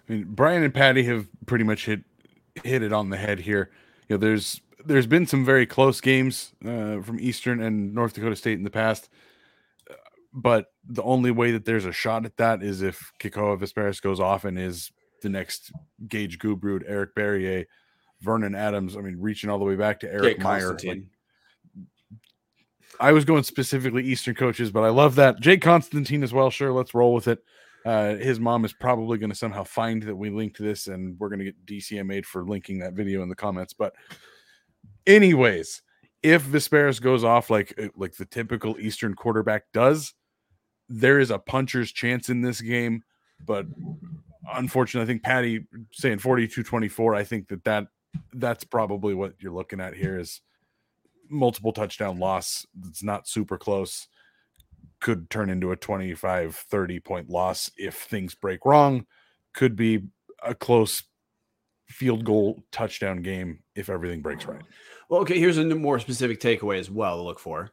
[0.08, 2.02] I mean, Brian and Patty have pretty much hit
[2.64, 3.70] hit it on the head here.
[4.08, 8.36] You know, there's there's been some very close games uh, from Eastern and North Dakota
[8.36, 9.08] State in the past.
[9.90, 9.94] Uh,
[10.32, 14.20] but the only way that there's a shot at that is if Kekoa Visperas goes
[14.20, 14.92] off and is
[15.22, 15.72] the next
[16.06, 17.66] Gage Gubrud, Eric Barriere,
[18.20, 18.96] Vernon Adams.
[18.96, 20.68] I mean, reaching all the way back to Eric Jake Meyer.
[20.68, 21.10] Like, Constantine.
[23.00, 25.40] I was going specifically Eastern coaches, but I love that.
[25.40, 26.50] Jake Constantine as well.
[26.50, 27.42] Sure, let's roll with it.
[27.84, 31.28] Uh, his mom is probably going to somehow find that we linked this, and we're
[31.28, 33.72] going to get DCMA'd for linking that video in the comments.
[33.72, 33.94] But,
[35.06, 35.82] anyways,
[36.22, 40.14] if Visperas goes off like uh, like the typical Eastern quarterback does,
[40.88, 43.02] there is a puncher's chance in this game.
[43.44, 43.66] But
[44.52, 47.86] unfortunately, I think Patty saying 42-24, I think that, that
[48.32, 50.40] that's probably what you're looking at here is
[51.28, 52.66] multiple touchdown loss.
[52.86, 54.08] It's not super close.
[55.00, 59.06] Could turn into a 25 30 point loss if things break wrong.
[59.54, 60.08] Could be
[60.42, 61.02] a close
[61.88, 64.62] field goal touchdown game if everything breaks right.
[65.08, 67.70] Well, okay, here's a more specific takeaway as well to look for.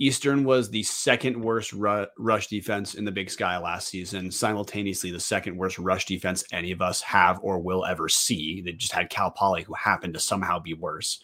[0.00, 5.12] Eastern was the second worst ru- rush defense in the Big Sky last season, simultaneously
[5.12, 8.60] the second worst rush defense any of us have or will ever see.
[8.60, 11.22] They just had Cal Poly, who happened to somehow be worse.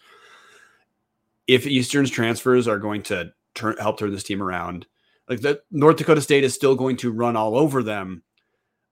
[1.51, 4.87] If Eastern's transfers are going to turn, help turn this team around,
[5.29, 8.23] like the North Dakota State is still going to run all over them,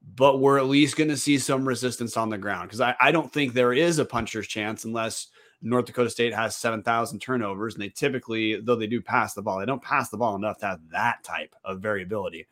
[0.02, 3.12] but we're at least going to see some resistance on the ground because I, I
[3.12, 5.28] don't think there is a puncher's chance unless
[5.62, 9.60] North Dakota State has 7,000 turnovers, and they typically, though they do pass the ball,
[9.60, 12.48] they don't pass the ball enough to have that type of variability.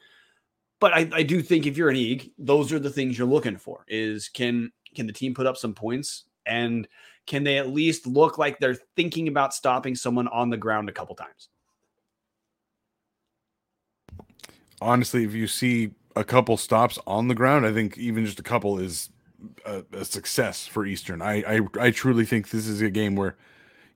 [0.78, 3.56] But I, I do think if you're an Eag, those are the things you're looking
[3.56, 6.86] for: is can can the team put up some points, and
[7.26, 10.92] can they at least look like they're thinking about stopping someone on the ground a
[10.92, 11.48] couple times?
[14.80, 18.44] Honestly, if you see a couple stops on the ground, I think even just a
[18.44, 19.10] couple is
[19.64, 21.22] a, a success for Eastern.
[21.22, 23.36] I, I I truly think this is a game where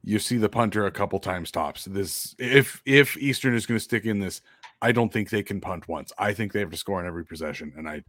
[0.02, 1.84] you see the punter a couple times tops.
[1.84, 4.40] This if if Eastern is going to stick in this,
[4.82, 6.12] I don't think they can punt once.
[6.18, 8.02] I think they have to score on every possession, and I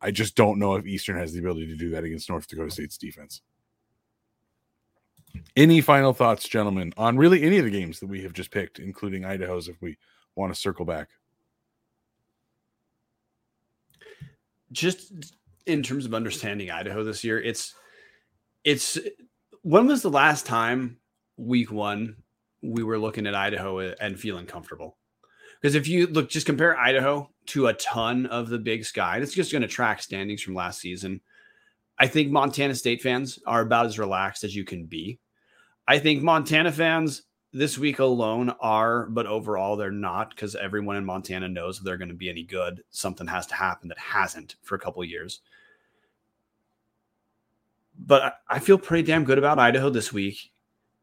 [0.00, 2.70] I just don't know if Eastern has the ability to do that against North Dakota
[2.70, 3.42] State's defense.
[5.56, 8.78] Any final thoughts, gentlemen, on really any of the games that we have just picked,
[8.78, 9.96] including Idaho's, if we
[10.36, 11.08] want to circle back?
[14.72, 15.12] just
[15.66, 17.74] in terms of understanding Idaho this year, it's
[18.64, 18.98] it's
[19.62, 20.98] when was the last time
[21.36, 22.16] week one
[22.62, 24.96] we were looking at Idaho and feeling comfortable?
[25.60, 29.22] Because if you look, just compare Idaho to a ton of the big sky, and
[29.22, 31.20] it's just going to track standings from last season.
[31.98, 35.18] I think Montana State fans are about as relaxed as you can be.
[35.88, 37.22] I think Montana fans
[37.54, 41.96] this week alone are, but overall they're not because everyone in Montana knows if they're
[41.96, 45.40] going to be any good, something has to happen that hasn't for a couple years.
[47.98, 50.52] But I I feel pretty damn good about Idaho this week.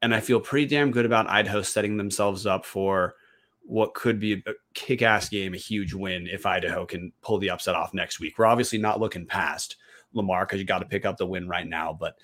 [0.02, 3.16] And I feel pretty damn good about Idaho setting themselves up for
[3.64, 7.50] what could be a kick ass game, a huge win if Idaho can pull the
[7.50, 8.38] upset off next week.
[8.38, 9.78] We're obviously not looking past
[10.14, 11.98] Lamar because you got to pick up the win right now.
[12.00, 12.20] But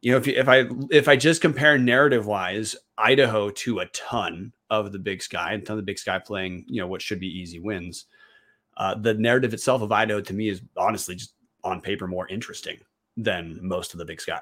[0.00, 4.52] you know, if if I if I just compare narrative wise, Idaho to a ton
[4.70, 7.02] of the Big Sky, and a ton of the Big Sky playing, you know, what
[7.02, 8.04] should be easy wins.
[8.76, 11.34] Uh, the narrative itself of Idaho to me is honestly just
[11.64, 12.78] on paper more interesting
[13.16, 14.40] than most of the Big Sky.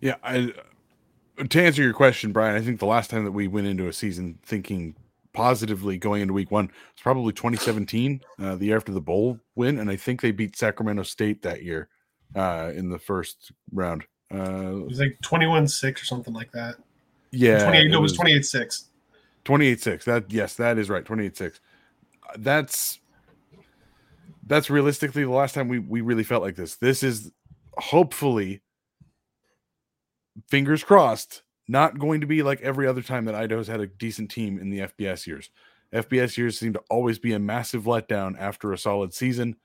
[0.00, 0.52] Yeah, I
[1.48, 3.92] to answer your question, Brian, I think the last time that we went into a
[3.92, 4.94] season thinking
[5.32, 9.80] positively going into week one was probably 2017, uh, the year after the bowl win,
[9.80, 11.88] and I think they beat Sacramento State that year
[12.34, 14.04] uh, in the first round.
[14.32, 16.76] Uh, It was like 21 6 or something like that.
[17.30, 18.88] yeah, 28, no, it was was 28 6.
[19.44, 20.04] 28 6.
[20.06, 21.04] That yes, that is right.
[21.04, 21.60] 28 6.
[22.38, 22.98] That's
[24.46, 26.76] that's realistically the last time we we really felt like this.
[26.76, 27.30] This is
[27.76, 28.62] hopefully
[30.48, 34.30] fingers crossed not going to be like every other time that Idaho's had a decent
[34.30, 35.50] team in the FBS years.
[35.92, 39.56] FBS years seem to always be a massive letdown after a solid season.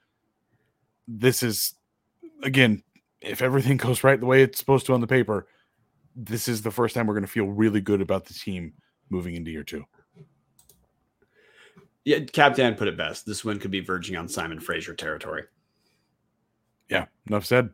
[1.07, 1.74] This is
[2.44, 2.84] again,
[3.22, 5.48] if everything goes right the way it's supposed to on the paper,
[6.16, 8.74] this is the first time we're going to feel really good about the team
[9.10, 9.86] moving into year two.
[12.06, 13.26] Yeah, Captain put it best.
[13.26, 15.44] This win could be verging on Simon Fraser territory.
[16.90, 17.70] Yeah, enough said.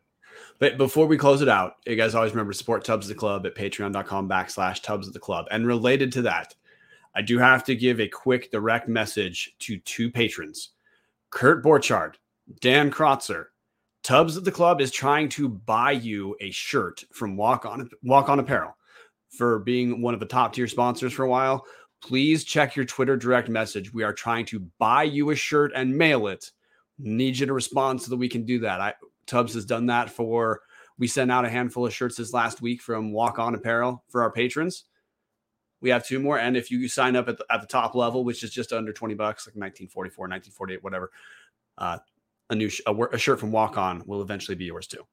[0.59, 3.45] But before we close it out, you guys always remember support Tubs of the Club
[3.45, 5.45] at patreon.com backslash Tubs of the Club.
[5.51, 6.55] And related to that,
[7.15, 10.71] I do have to give a quick direct message to two patrons
[11.29, 12.15] Kurt Borchardt,
[12.59, 13.47] Dan Krotzer.
[14.05, 18.29] Tubs of the Club is trying to buy you a shirt from Walk On Walk
[18.29, 18.77] On Apparel
[19.29, 21.65] for being one of the top tier sponsors for a while.
[22.03, 23.91] Please check your Twitter direct message.
[23.91, 26.51] We are trying to buy you a shirt and mail it.
[26.99, 28.79] Need you to respond so that we can do that.
[28.79, 28.93] I
[29.25, 30.61] Tubs has done that for
[30.99, 34.21] we sent out a handful of shirts this last week from Walk On Apparel for
[34.21, 34.83] our patrons.
[35.81, 38.23] We have two more, and if you sign up at the, at the top level,
[38.23, 41.11] which is just under twenty bucks, like 1944, 1948, whatever,
[41.79, 41.97] uh,
[42.49, 45.05] a new sh- a, a shirt from Walk On will eventually be yours too.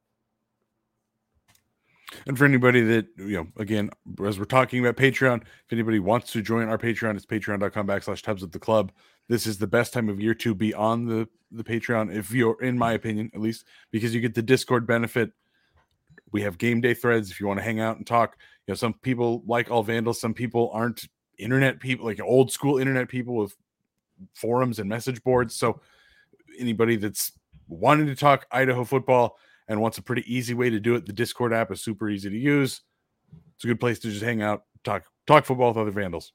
[2.27, 3.91] And for anybody that, you know, again,
[4.25, 8.23] as we're talking about Patreon, if anybody wants to join our Patreon, it's patreon.com backslash
[8.23, 8.93] tubs of the club.
[9.29, 12.61] This is the best time of year to be on the, the Patreon, if you're,
[12.63, 15.33] in my opinion, at least, because you get the Discord benefit.
[16.33, 18.37] We have game day threads if you want to hang out and talk.
[18.67, 21.07] You know, some people like all vandals, some people aren't
[21.39, 23.57] internet people, like old school internet people with
[24.35, 25.55] forums and message boards.
[25.55, 25.81] So
[26.59, 27.33] anybody that's
[27.69, 29.37] wanting to talk Idaho football,
[29.69, 32.29] and wants a pretty easy way to do it, the Discord app is super easy
[32.29, 32.83] to use.
[33.55, 36.33] It's a good place to just hang out, talk talk football with other vandals.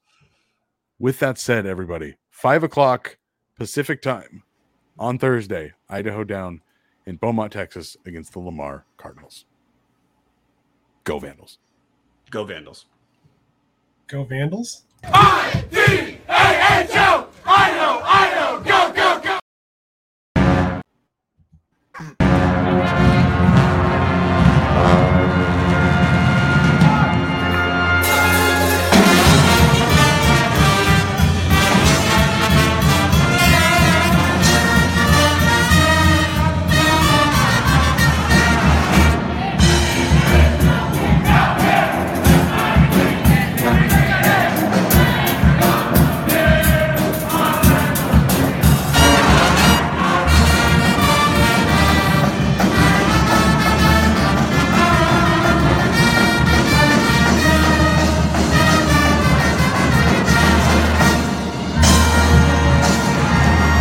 [0.98, 3.18] With that said, everybody, five o'clock
[3.56, 4.42] Pacific time
[4.98, 6.62] on Thursday, Idaho down
[7.06, 9.44] in Beaumont, Texas, against the Lamar Cardinals.
[11.04, 11.58] Go Vandals!
[12.30, 12.86] Go Vandals!
[14.08, 14.82] Go Vandals!
[15.04, 17.28] I D A H O!
[17.46, 17.46] Idaho!
[17.46, 17.74] Idaho!
[17.74, 17.77] Go!